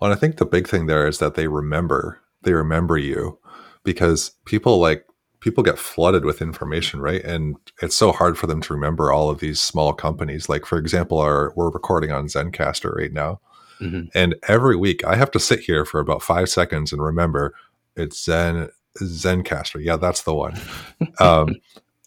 Well, 0.00 0.10
and 0.10 0.12
I 0.12 0.16
think 0.16 0.36
the 0.36 0.46
big 0.46 0.68
thing 0.68 0.86
there 0.86 1.08
is 1.08 1.18
that 1.18 1.34
they 1.34 1.48
remember, 1.48 2.20
they 2.42 2.52
remember 2.52 2.98
you 2.98 3.38
because 3.84 4.32
people 4.44 4.78
like 4.78 5.06
people 5.40 5.62
get 5.62 5.78
flooded 5.78 6.24
with 6.24 6.40
information, 6.40 7.00
right? 7.00 7.22
And 7.22 7.56
it's 7.82 7.94
so 7.94 8.12
hard 8.12 8.38
for 8.38 8.46
them 8.46 8.62
to 8.62 8.72
remember 8.72 9.12
all 9.12 9.28
of 9.28 9.40
these 9.40 9.60
small 9.60 9.92
companies. 9.92 10.48
Like, 10.48 10.64
for 10.64 10.78
example, 10.78 11.18
our 11.18 11.52
we're 11.54 11.70
recording 11.70 12.10
on 12.10 12.26
Zencastr 12.26 12.96
right 12.96 13.12
now. 13.12 13.40
Mm-hmm. 13.80 14.06
And 14.14 14.36
every 14.48 14.76
week 14.76 15.04
I 15.04 15.16
have 15.16 15.30
to 15.32 15.40
sit 15.40 15.60
here 15.60 15.84
for 15.84 16.00
about 16.00 16.22
five 16.22 16.48
seconds 16.48 16.92
and 16.92 17.02
remember 17.02 17.54
it's 17.96 18.24
Zen 18.24 18.70
Zencastr. 18.98 19.84
Yeah, 19.84 19.96
that's 19.96 20.22
the 20.22 20.34
one. 20.34 20.58
um, 21.20 21.56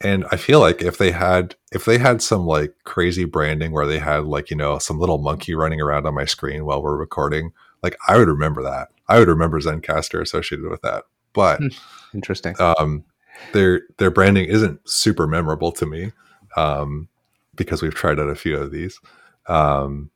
and 0.01 0.25
I 0.31 0.37
feel 0.37 0.59
like 0.59 0.81
if 0.81 0.97
they 0.97 1.11
had 1.11 1.55
if 1.71 1.85
they 1.85 1.97
had 1.97 2.21
some 2.21 2.45
like 2.45 2.73
crazy 2.85 3.25
branding 3.25 3.71
where 3.71 3.87
they 3.87 3.99
had 3.99 4.25
like, 4.25 4.49
you 4.49 4.57
know, 4.57 4.79
some 4.79 4.99
little 4.99 5.17
monkey 5.17 5.53
running 5.55 5.81
around 5.81 6.05
on 6.07 6.15
my 6.15 6.25
screen 6.25 6.65
while 6.65 6.81
we're 6.81 6.97
recording, 6.97 7.51
like 7.83 7.95
I 8.07 8.17
would 8.17 8.27
remember 8.27 8.63
that. 8.63 8.89
I 9.07 9.19
would 9.19 9.27
remember 9.27 9.59
Zencastr 9.59 10.21
associated 10.21 10.69
with 10.69 10.81
that. 10.81 11.03
But 11.37 11.59
hmm. 11.59 11.67
interesting. 12.15 12.55
Um, 12.59 13.05
their 13.53 13.83
their 13.99 14.09
branding 14.09 14.45
isn't 14.45 14.79
super 14.89 15.27
memorable 15.27 15.71
to 15.73 15.85
me 15.85 16.11
um, 16.55 17.09
because 17.53 17.83
we've 17.83 17.93
tried 17.93 18.19
out 18.19 18.27
a 18.27 18.33
few 18.33 18.57
of 18.57 18.71
these, 18.71 18.99
um, 19.45 20.09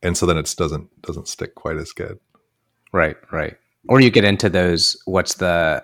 and 0.00 0.16
so 0.16 0.26
then 0.26 0.38
it 0.38 0.54
doesn't 0.56 1.02
doesn't 1.02 1.26
stick 1.26 1.56
quite 1.56 1.76
as 1.76 1.90
good. 1.90 2.20
Right, 2.92 3.16
right. 3.32 3.56
Or 3.88 4.00
you 4.00 4.10
get 4.10 4.24
into 4.24 4.48
those. 4.48 4.96
What's 5.06 5.34
the? 5.34 5.82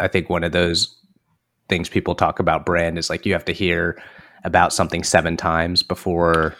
I 0.00 0.08
think 0.08 0.28
one 0.28 0.42
of 0.42 0.50
those 0.50 0.96
things 1.68 1.88
people 1.88 2.16
talk 2.16 2.40
about 2.40 2.66
brand 2.66 2.98
is 2.98 3.08
like 3.08 3.24
you 3.24 3.32
have 3.34 3.44
to 3.44 3.52
hear 3.52 4.02
about 4.42 4.72
something 4.72 5.04
seven 5.04 5.36
times 5.36 5.84
before 5.84 6.56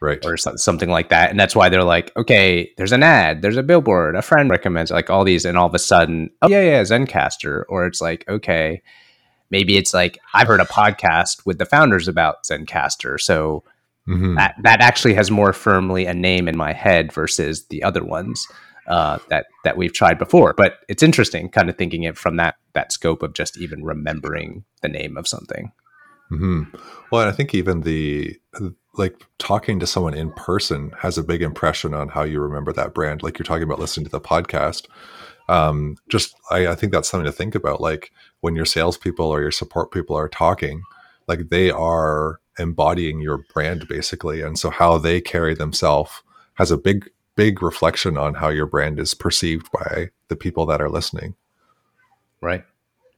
right 0.00 0.24
or 0.24 0.36
something 0.36 0.88
like 0.88 1.08
that 1.08 1.30
and 1.30 1.38
that's 1.38 1.56
why 1.56 1.68
they're 1.68 1.82
like 1.82 2.12
okay 2.16 2.70
there's 2.76 2.92
an 2.92 3.02
ad 3.02 3.42
there's 3.42 3.56
a 3.56 3.62
billboard 3.62 4.14
a 4.14 4.22
friend 4.22 4.50
recommends 4.50 4.90
like 4.90 5.10
all 5.10 5.24
these 5.24 5.44
and 5.44 5.58
all 5.58 5.66
of 5.66 5.74
a 5.74 5.78
sudden 5.78 6.30
oh 6.42 6.48
yeah 6.48 6.62
yeah 6.62 6.82
zencastr 6.82 7.64
or 7.68 7.86
it's 7.86 8.00
like 8.00 8.24
okay 8.28 8.80
maybe 9.50 9.76
it's 9.76 9.92
like 9.92 10.18
i've 10.34 10.46
heard 10.46 10.60
a 10.60 10.66
podcast 10.66 11.44
with 11.44 11.58
the 11.58 11.66
founders 11.66 12.06
about 12.06 12.44
zencastr 12.44 13.20
so 13.20 13.64
mm-hmm. 14.06 14.36
that, 14.36 14.54
that 14.62 14.80
actually 14.80 15.14
has 15.14 15.30
more 15.30 15.52
firmly 15.52 16.06
a 16.06 16.14
name 16.14 16.46
in 16.46 16.56
my 16.56 16.72
head 16.72 17.12
versus 17.12 17.66
the 17.66 17.82
other 17.82 18.04
ones 18.04 18.46
uh, 18.86 19.18
that 19.28 19.46
that 19.64 19.76
we've 19.76 19.92
tried 19.92 20.18
before 20.18 20.54
but 20.56 20.78
it's 20.88 21.02
interesting 21.02 21.50
kind 21.50 21.68
of 21.68 21.76
thinking 21.76 22.04
it 22.04 22.16
from 22.16 22.36
that 22.36 22.54
that 22.72 22.92
scope 22.92 23.22
of 23.22 23.34
just 23.34 23.58
even 23.58 23.84
remembering 23.84 24.64
the 24.80 24.88
name 24.88 25.18
of 25.18 25.28
something 25.28 25.72
mm-hmm. 26.30 26.62
well 27.10 27.28
i 27.28 27.32
think 27.32 27.54
even 27.54 27.82
the 27.82 28.34
like 28.98 29.26
talking 29.38 29.78
to 29.80 29.86
someone 29.86 30.14
in 30.14 30.32
person 30.32 30.92
has 30.98 31.16
a 31.16 31.22
big 31.22 31.42
impression 31.42 31.94
on 31.94 32.08
how 32.08 32.22
you 32.22 32.40
remember 32.40 32.72
that 32.72 32.94
brand. 32.94 33.22
Like 33.22 33.38
you're 33.38 33.44
talking 33.44 33.62
about 33.62 33.78
listening 33.78 34.04
to 34.04 34.10
the 34.10 34.20
podcast. 34.20 34.86
Um, 35.48 35.96
just 36.08 36.34
I, 36.50 36.68
I 36.68 36.74
think 36.74 36.92
that's 36.92 37.08
something 37.08 37.24
to 37.24 37.32
think 37.32 37.54
about. 37.54 37.80
Like 37.80 38.12
when 38.40 38.54
your 38.54 38.66
salespeople 38.66 39.26
or 39.26 39.40
your 39.40 39.50
support 39.50 39.92
people 39.92 40.16
are 40.16 40.28
talking, 40.28 40.82
like 41.26 41.48
they 41.48 41.70
are 41.70 42.40
embodying 42.58 43.20
your 43.20 43.44
brand 43.54 43.86
basically, 43.88 44.42
and 44.42 44.58
so 44.58 44.68
how 44.68 44.98
they 44.98 45.20
carry 45.20 45.54
themselves 45.54 46.10
has 46.54 46.70
a 46.70 46.76
big 46.76 47.08
big 47.36 47.62
reflection 47.62 48.18
on 48.18 48.34
how 48.34 48.48
your 48.48 48.66
brand 48.66 48.98
is 48.98 49.14
perceived 49.14 49.70
by 49.72 50.10
the 50.26 50.34
people 50.34 50.66
that 50.66 50.80
are 50.80 50.90
listening. 50.90 51.36
Right, 52.40 52.64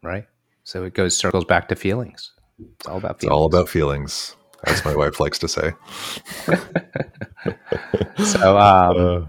right. 0.03 0.27
So 0.63 0.85
it 0.85 0.93
goes 0.93 1.17
circles 1.17 1.47
back 1.47 1.69
to 1.69 1.75
feelings. 1.75 2.33
It's 2.59 2.87
all 2.87 2.99
about 2.99 3.19
feelings. 3.19 3.25
It's 3.25 3.33
all 3.33 3.47
about 3.47 3.69
feelings, 3.69 4.37
as 4.65 4.85
my 4.85 4.95
wife 4.95 5.21
likes 5.21 5.39
to 5.39 5.49
say. 5.49 5.73
so, 8.25 8.59
um, 8.59 8.97
uh, 8.97 9.27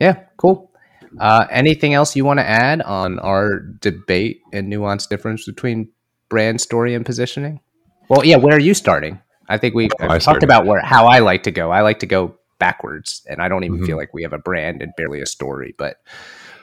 yeah, 0.00 0.24
cool. 0.36 0.70
Uh, 1.18 1.46
anything 1.50 1.94
else 1.94 2.14
you 2.14 2.24
want 2.24 2.38
to 2.38 2.46
add 2.46 2.82
on 2.82 3.18
our 3.20 3.60
debate 3.60 4.42
and 4.52 4.70
nuanced 4.72 5.08
difference 5.08 5.44
between 5.46 5.88
brand 6.28 6.60
story 6.60 6.94
and 6.94 7.06
positioning? 7.06 7.60
Well, 8.08 8.24
yeah, 8.24 8.36
where 8.36 8.54
are 8.54 8.60
you 8.60 8.74
starting? 8.74 9.20
I 9.48 9.58
think 9.58 9.74
we 9.74 9.88
oh, 10.00 10.18
talked 10.18 10.42
about 10.42 10.66
where 10.66 10.80
how 10.80 11.06
I 11.06 11.20
like 11.20 11.44
to 11.44 11.50
go. 11.50 11.70
I 11.70 11.80
like 11.82 12.00
to 12.00 12.06
go 12.06 12.36
backwards, 12.58 13.22
and 13.28 13.40
I 13.40 13.48
don't 13.48 13.64
even 13.64 13.78
mm-hmm. 13.78 13.86
feel 13.86 13.96
like 13.96 14.12
we 14.12 14.22
have 14.22 14.32
a 14.32 14.38
brand 14.38 14.82
and 14.82 14.92
barely 14.96 15.20
a 15.20 15.26
story. 15.26 15.74
But, 15.78 15.96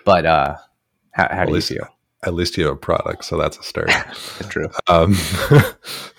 but 0.05 0.25
uh, 0.25 0.55
how, 1.11 1.27
how 1.31 1.45
do 1.45 1.55
you 1.55 1.61
feel? 1.61 1.87
At 2.25 2.33
least 2.33 2.57
you 2.57 2.65
have 2.65 2.73
a 2.73 2.77
product, 2.77 3.25
so 3.25 3.37
that's 3.37 3.57
a 3.57 3.63
start. 3.63 3.89
True. 4.49 4.69
Um, 4.87 5.15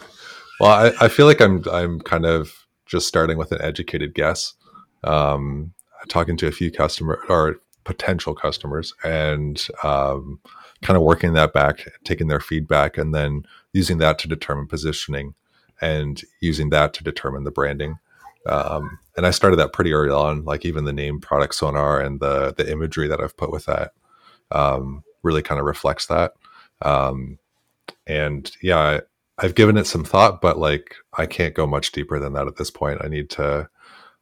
well, 0.64 0.72
I, 0.72 1.04
I 1.04 1.08
feel 1.08 1.26
like 1.26 1.42
I'm 1.42 1.62
I'm 1.70 2.00
kind 2.00 2.24
of 2.24 2.66
just 2.86 3.06
starting 3.06 3.36
with 3.36 3.52
an 3.52 3.60
educated 3.60 4.14
guess. 4.14 4.54
Um, 5.02 5.74
talking 6.08 6.38
to 6.38 6.46
a 6.46 6.52
few 6.52 6.70
customer 6.70 7.20
or 7.28 7.56
potential 7.84 8.34
customers 8.34 8.94
and 9.04 9.68
um, 9.82 10.40
kind 10.80 10.96
of 10.96 11.02
working 11.02 11.34
that 11.34 11.52
back, 11.52 11.86
taking 12.04 12.28
their 12.28 12.40
feedback, 12.40 12.96
and 12.96 13.14
then 13.14 13.44
using 13.74 13.98
that 13.98 14.18
to 14.20 14.28
determine 14.28 14.66
positioning 14.66 15.34
and 15.82 16.22
using 16.40 16.70
that 16.70 16.94
to 16.94 17.04
determine 17.04 17.44
the 17.44 17.50
branding. 17.50 17.98
Um, 18.46 18.98
and 19.18 19.26
I 19.26 19.32
started 19.32 19.56
that 19.56 19.74
pretty 19.74 19.92
early 19.92 20.12
on, 20.12 20.46
like 20.46 20.64
even 20.64 20.86
the 20.86 20.94
name 20.94 21.20
product 21.20 21.56
sonar 21.56 22.00
and 22.00 22.20
the 22.20 22.54
the 22.56 22.72
imagery 22.72 23.08
that 23.08 23.20
I've 23.20 23.36
put 23.36 23.52
with 23.52 23.66
that 23.66 23.92
um, 24.50 25.04
really 25.22 25.42
kind 25.42 25.58
of 25.58 25.66
reflects 25.66 26.06
that. 26.06 26.32
Um, 26.80 27.38
and 28.06 28.50
yeah, 28.62 29.00
I've 29.38 29.54
given 29.54 29.76
it 29.76 29.86
some 29.86 30.04
thought, 30.04 30.40
but 30.40 30.58
like 30.58 30.94
I 31.12 31.26
can't 31.26 31.54
go 31.54 31.66
much 31.66 31.92
deeper 31.92 32.18
than 32.18 32.34
that 32.34 32.46
at 32.46 32.56
this 32.56 32.70
point. 32.70 33.00
I 33.02 33.08
need 33.08 33.30
to 33.30 33.68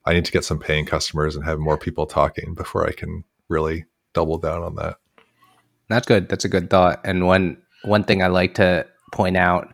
I 0.05 0.15
need 0.15 0.25
to 0.25 0.33
get 0.33 0.45
some 0.45 0.59
paying 0.59 0.87
customers 0.87 1.37
and 1.37 1.45
have 1.45 1.59
more 1.59 1.79
people 1.79 2.07
talking 2.07 2.55
before 2.55 2.87
I 2.87 2.93
can 2.93 3.25
really 3.49 3.85
double 4.15 4.39
down 4.39 4.63
on 4.63 4.75
that. 4.77 4.97
That's 5.89 6.07
good. 6.07 6.29
That's 6.29 6.45
a 6.45 6.49
good 6.49 6.71
thought. 6.71 7.01
And 7.05 7.27
one 7.27 7.59
one 7.85 8.05
thing 8.05 8.23
I 8.23 8.29
like 8.29 8.55
to 8.55 8.87
point 9.13 9.37
out, 9.37 9.73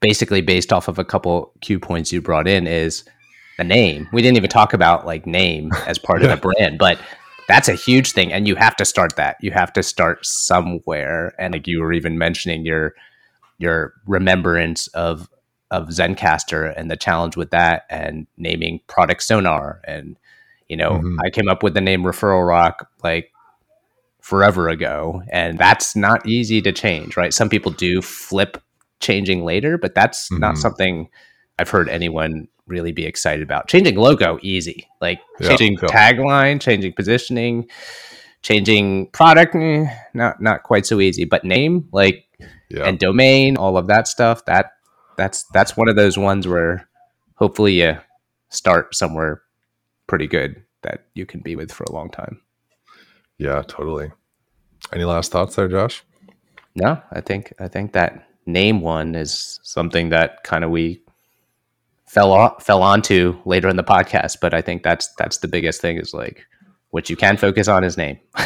basically 0.00 0.40
based 0.40 0.72
off 0.72 0.88
of 0.88 0.98
a 0.98 1.04
couple 1.04 1.52
cue 1.60 1.80
points 1.80 2.12
you 2.12 2.22
brought 2.22 2.46
in, 2.46 2.66
is 2.66 3.04
the 3.58 3.64
name. 3.64 4.08
We 4.12 4.22
didn't 4.22 4.36
even 4.36 4.50
talk 4.50 4.72
about 4.72 5.06
like 5.06 5.26
name 5.26 5.70
as 5.86 5.98
part 5.98 6.22
yeah. 6.22 6.32
of 6.32 6.40
the 6.40 6.48
brand, 6.54 6.78
but 6.78 7.00
that's 7.48 7.68
a 7.68 7.74
huge 7.74 8.12
thing. 8.12 8.32
And 8.32 8.46
you 8.46 8.54
have 8.54 8.76
to 8.76 8.84
start 8.84 9.16
that. 9.16 9.36
You 9.40 9.50
have 9.50 9.72
to 9.72 9.82
start 9.82 10.24
somewhere. 10.24 11.34
And 11.38 11.52
like 11.52 11.66
you 11.66 11.80
were 11.80 11.92
even 11.92 12.16
mentioning 12.16 12.64
your 12.64 12.94
your 13.62 13.94
remembrance 14.06 14.88
of 14.88 15.28
of 15.70 15.88
Zencastr 15.88 16.74
and 16.76 16.90
the 16.90 16.96
challenge 16.98 17.34
with 17.34 17.50
that 17.50 17.84
and 17.88 18.26
naming 18.36 18.80
product 18.88 19.22
sonar 19.22 19.80
and 19.84 20.16
you 20.72 20.76
know, 20.78 20.92
mm-hmm. 20.92 21.18
I 21.22 21.28
came 21.28 21.50
up 21.50 21.62
with 21.62 21.74
the 21.74 21.82
name 21.82 22.02
Referral 22.02 22.48
Rock 22.48 22.88
like 23.02 23.30
forever 24.22 24.70
ago, 24.70 25.22
and 25.30 25.58
that's 25.58 25.94
not 25.94 26.26
easy 26.26 26.62
to 26.62 26.72
change, 26.72 27.14
right? 27.14 27.34
Some 27.34 27.50
people 27.50 27.72
do 27.72 28.00
flip 28.00 28.56
changing 29.00 29.44
later, 29.44 29.76
but 29.76 29.94
that's 29.94 30.30
mm-hmm. 30.30 30.40
not 30.40 30.56
something 30.56 31.10
I've 31.58 31.68
heard 31.68 31.90
anyone 31.90 32.48
really 32.66 32.90
be 32.90 33.04
excited 33.04 33.42
about. 33.42 33.68
Changing 33.68 33.96
logo, 33.96 34.38
easy. 34.40 34.88
Like 35.00 35.20
yeah, 35.40 35.48
changing 35.48 35.76
cool. 35.76 35.90
tagline, 35.90 36.58
changing 36.58 36.94
positioning, 36.94 37.68
changing 38.40 39.08
product, 39.08 39.54
eh, 39.54 39.84
not 40.14 40.40
not 40.40 40.62
quite 40.62 40.86
so 40.86 41.00
easy. 41.00 41.26
But 41.26 41.44
name, 41.44 41.88
like 41.92 42.24
yeah. 42.72 42.84
and 42.84 42.98
domain, 42.98 43.56
all 43.56 43.76
of 43.76 43.86
that 43.88 44.08
stuff, 44.08 44.44
that 44.46 44.72
that's 45.16 45.44
that's 45.52 45.76
one 45.76 45.88
of 45.88 45.96
those 45.96 46.16
ones 46.16 46.48
where 46.48 46.88
hopefully 47.36 47.82
you 47.82 47.98
start 48.48 48.94
somewhere 48.94 49.42
pretty 50.06 50.26
good 50.26 50.62
that 50.82 51.06
you 51.14 51.26
can 51.26 51.40
be 51.40 51.54
with 51.56 51.70
for 51.70 51.84
a 51.84 51.92
long 51.92 52.10
time. 52.10 52.40
Yeah, 53.38 53.62
totally. 53.66 54.10
Any 54.92 55.04
last 55.04 55.30
thoughts 55.30 55.56
there, 55.56 55.68
Josh? 55.68 56.02
No, 56.74 57.00
I 57.12 57.20
think 57.20 57.52
I 57.60 57.68
think 57.68 57.92
that 57.92 58.26
name 58.46 58.80
one 58.80 59.14
is 59.14 59.60
something 59.62 60.08
that 60.08 60.42
kind 60.44 60.64
of 60.64 60.70
we 60.70 61.02
fell 62.06 62.32
off, 62.32 62.64
fell 62.64 62.82
onto 62.82 63.40
later 63.44 63.68
in 63.68 63.76
the 63.76 63.84
podcast, 63.84 64.38
but 64.40 64.54
I 64.54 64.62
think 64.62 64.82
that's 64.82 65.12
that's 65.18 65.38
the 65.38 65.48
biggest 65.48 65.80
thing 65.80 65.98
is 65.98 66.14
like 66.14 66.44
what 66.90 67.08
you 67.08 67.16
can 67.16 67.36
focus 67.36 67.68
on 67.68 67.84
is 67.84 67.96
name. 67.96 68.18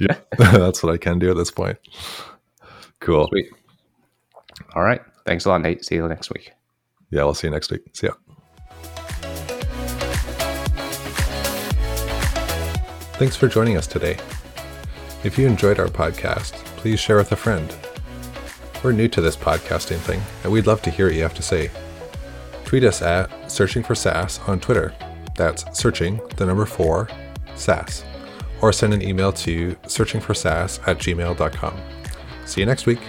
yeah, 0.00 0.16
that's 0.38 0.82
what 0.82 0.92
I 0.94 0.96
can 0.96 1.18
do 1.18 1.30
at 1.30 1.36
this 1.36 1.50
point. 1.50 1.78
Cool. 3.00 3.26
Sweet. 3.28 3.50
All 4.74 4.82
right. 4.82 5.00
Thanks 5.24 5.44
a 5.44 5.48
lot, 5.48 5.62
Nate. 5.62 5.84
See 5.84 5.96
you 5.96 6.06
next 6.08 6.30
week. 6.30 6.52
Yeah, 7.10 7.24
we'll 7.24 7.34
see 7.34 7.46
you 7.46 7.52
next 7.52 7.70
week. 7.70 7.82
See 7.92 8.06
ya. 8.06 8.14
Thanks 13.18 13.34
for 13.36 13.48
joining 13.48 13.76
us 13.76 13.86
today. 13.86 14.18
If 15.24 15.38
you 15.38 15.46
enjoyed 15.46 15.80
our 15.80 15.88
podcast, 15.88 16.52
please 16.76 17.00
share 17.00 17.16
with 17.16 17.32
a 17.32 17.36
friend. 17.36 17.74
We're 18.84 18.92
new 18.92 19.08
to 19.08 19.20
this 19.20 19.36
podcasting 19.36 19.98
thing, 19.98 20.20
and 20.44 20.52
we'd 20.52 20.66
love 20.66 20.82
to 20.82 20.90
hear 20.90 21.06
what 21.06 21.14
you 21.14 21.22
have 21.22 21.34
to 21.34 21.42
say. 21.42 21.70
Tweet 22.64 22.84
us 22.84 23.00
at 23.00 23.50
Searching 23.50 23.82
for 23.82 23.94
SaaS 23.94 24.38
on 24.46 24.60
Twitter. 24.60 24.94
That's 25.34 25.64
searching, 25.78 26.20
the 26.36 26.46
number 26.46 26.66
four, 26.66 27.08
SaaS. 27.54 28.04
Or 28.60 28.72
send 28.72 28.92
an 28.94 29.02
email 29.02 29.32
to 29.32 29.74
searchingforsaas 29.84 30.86
at 30.86 30.98
gmail.com. 30.98 31.80
See 32.44 32.60
you 32.60 32.66
next 32.66 32.86
week. 32.86 33.00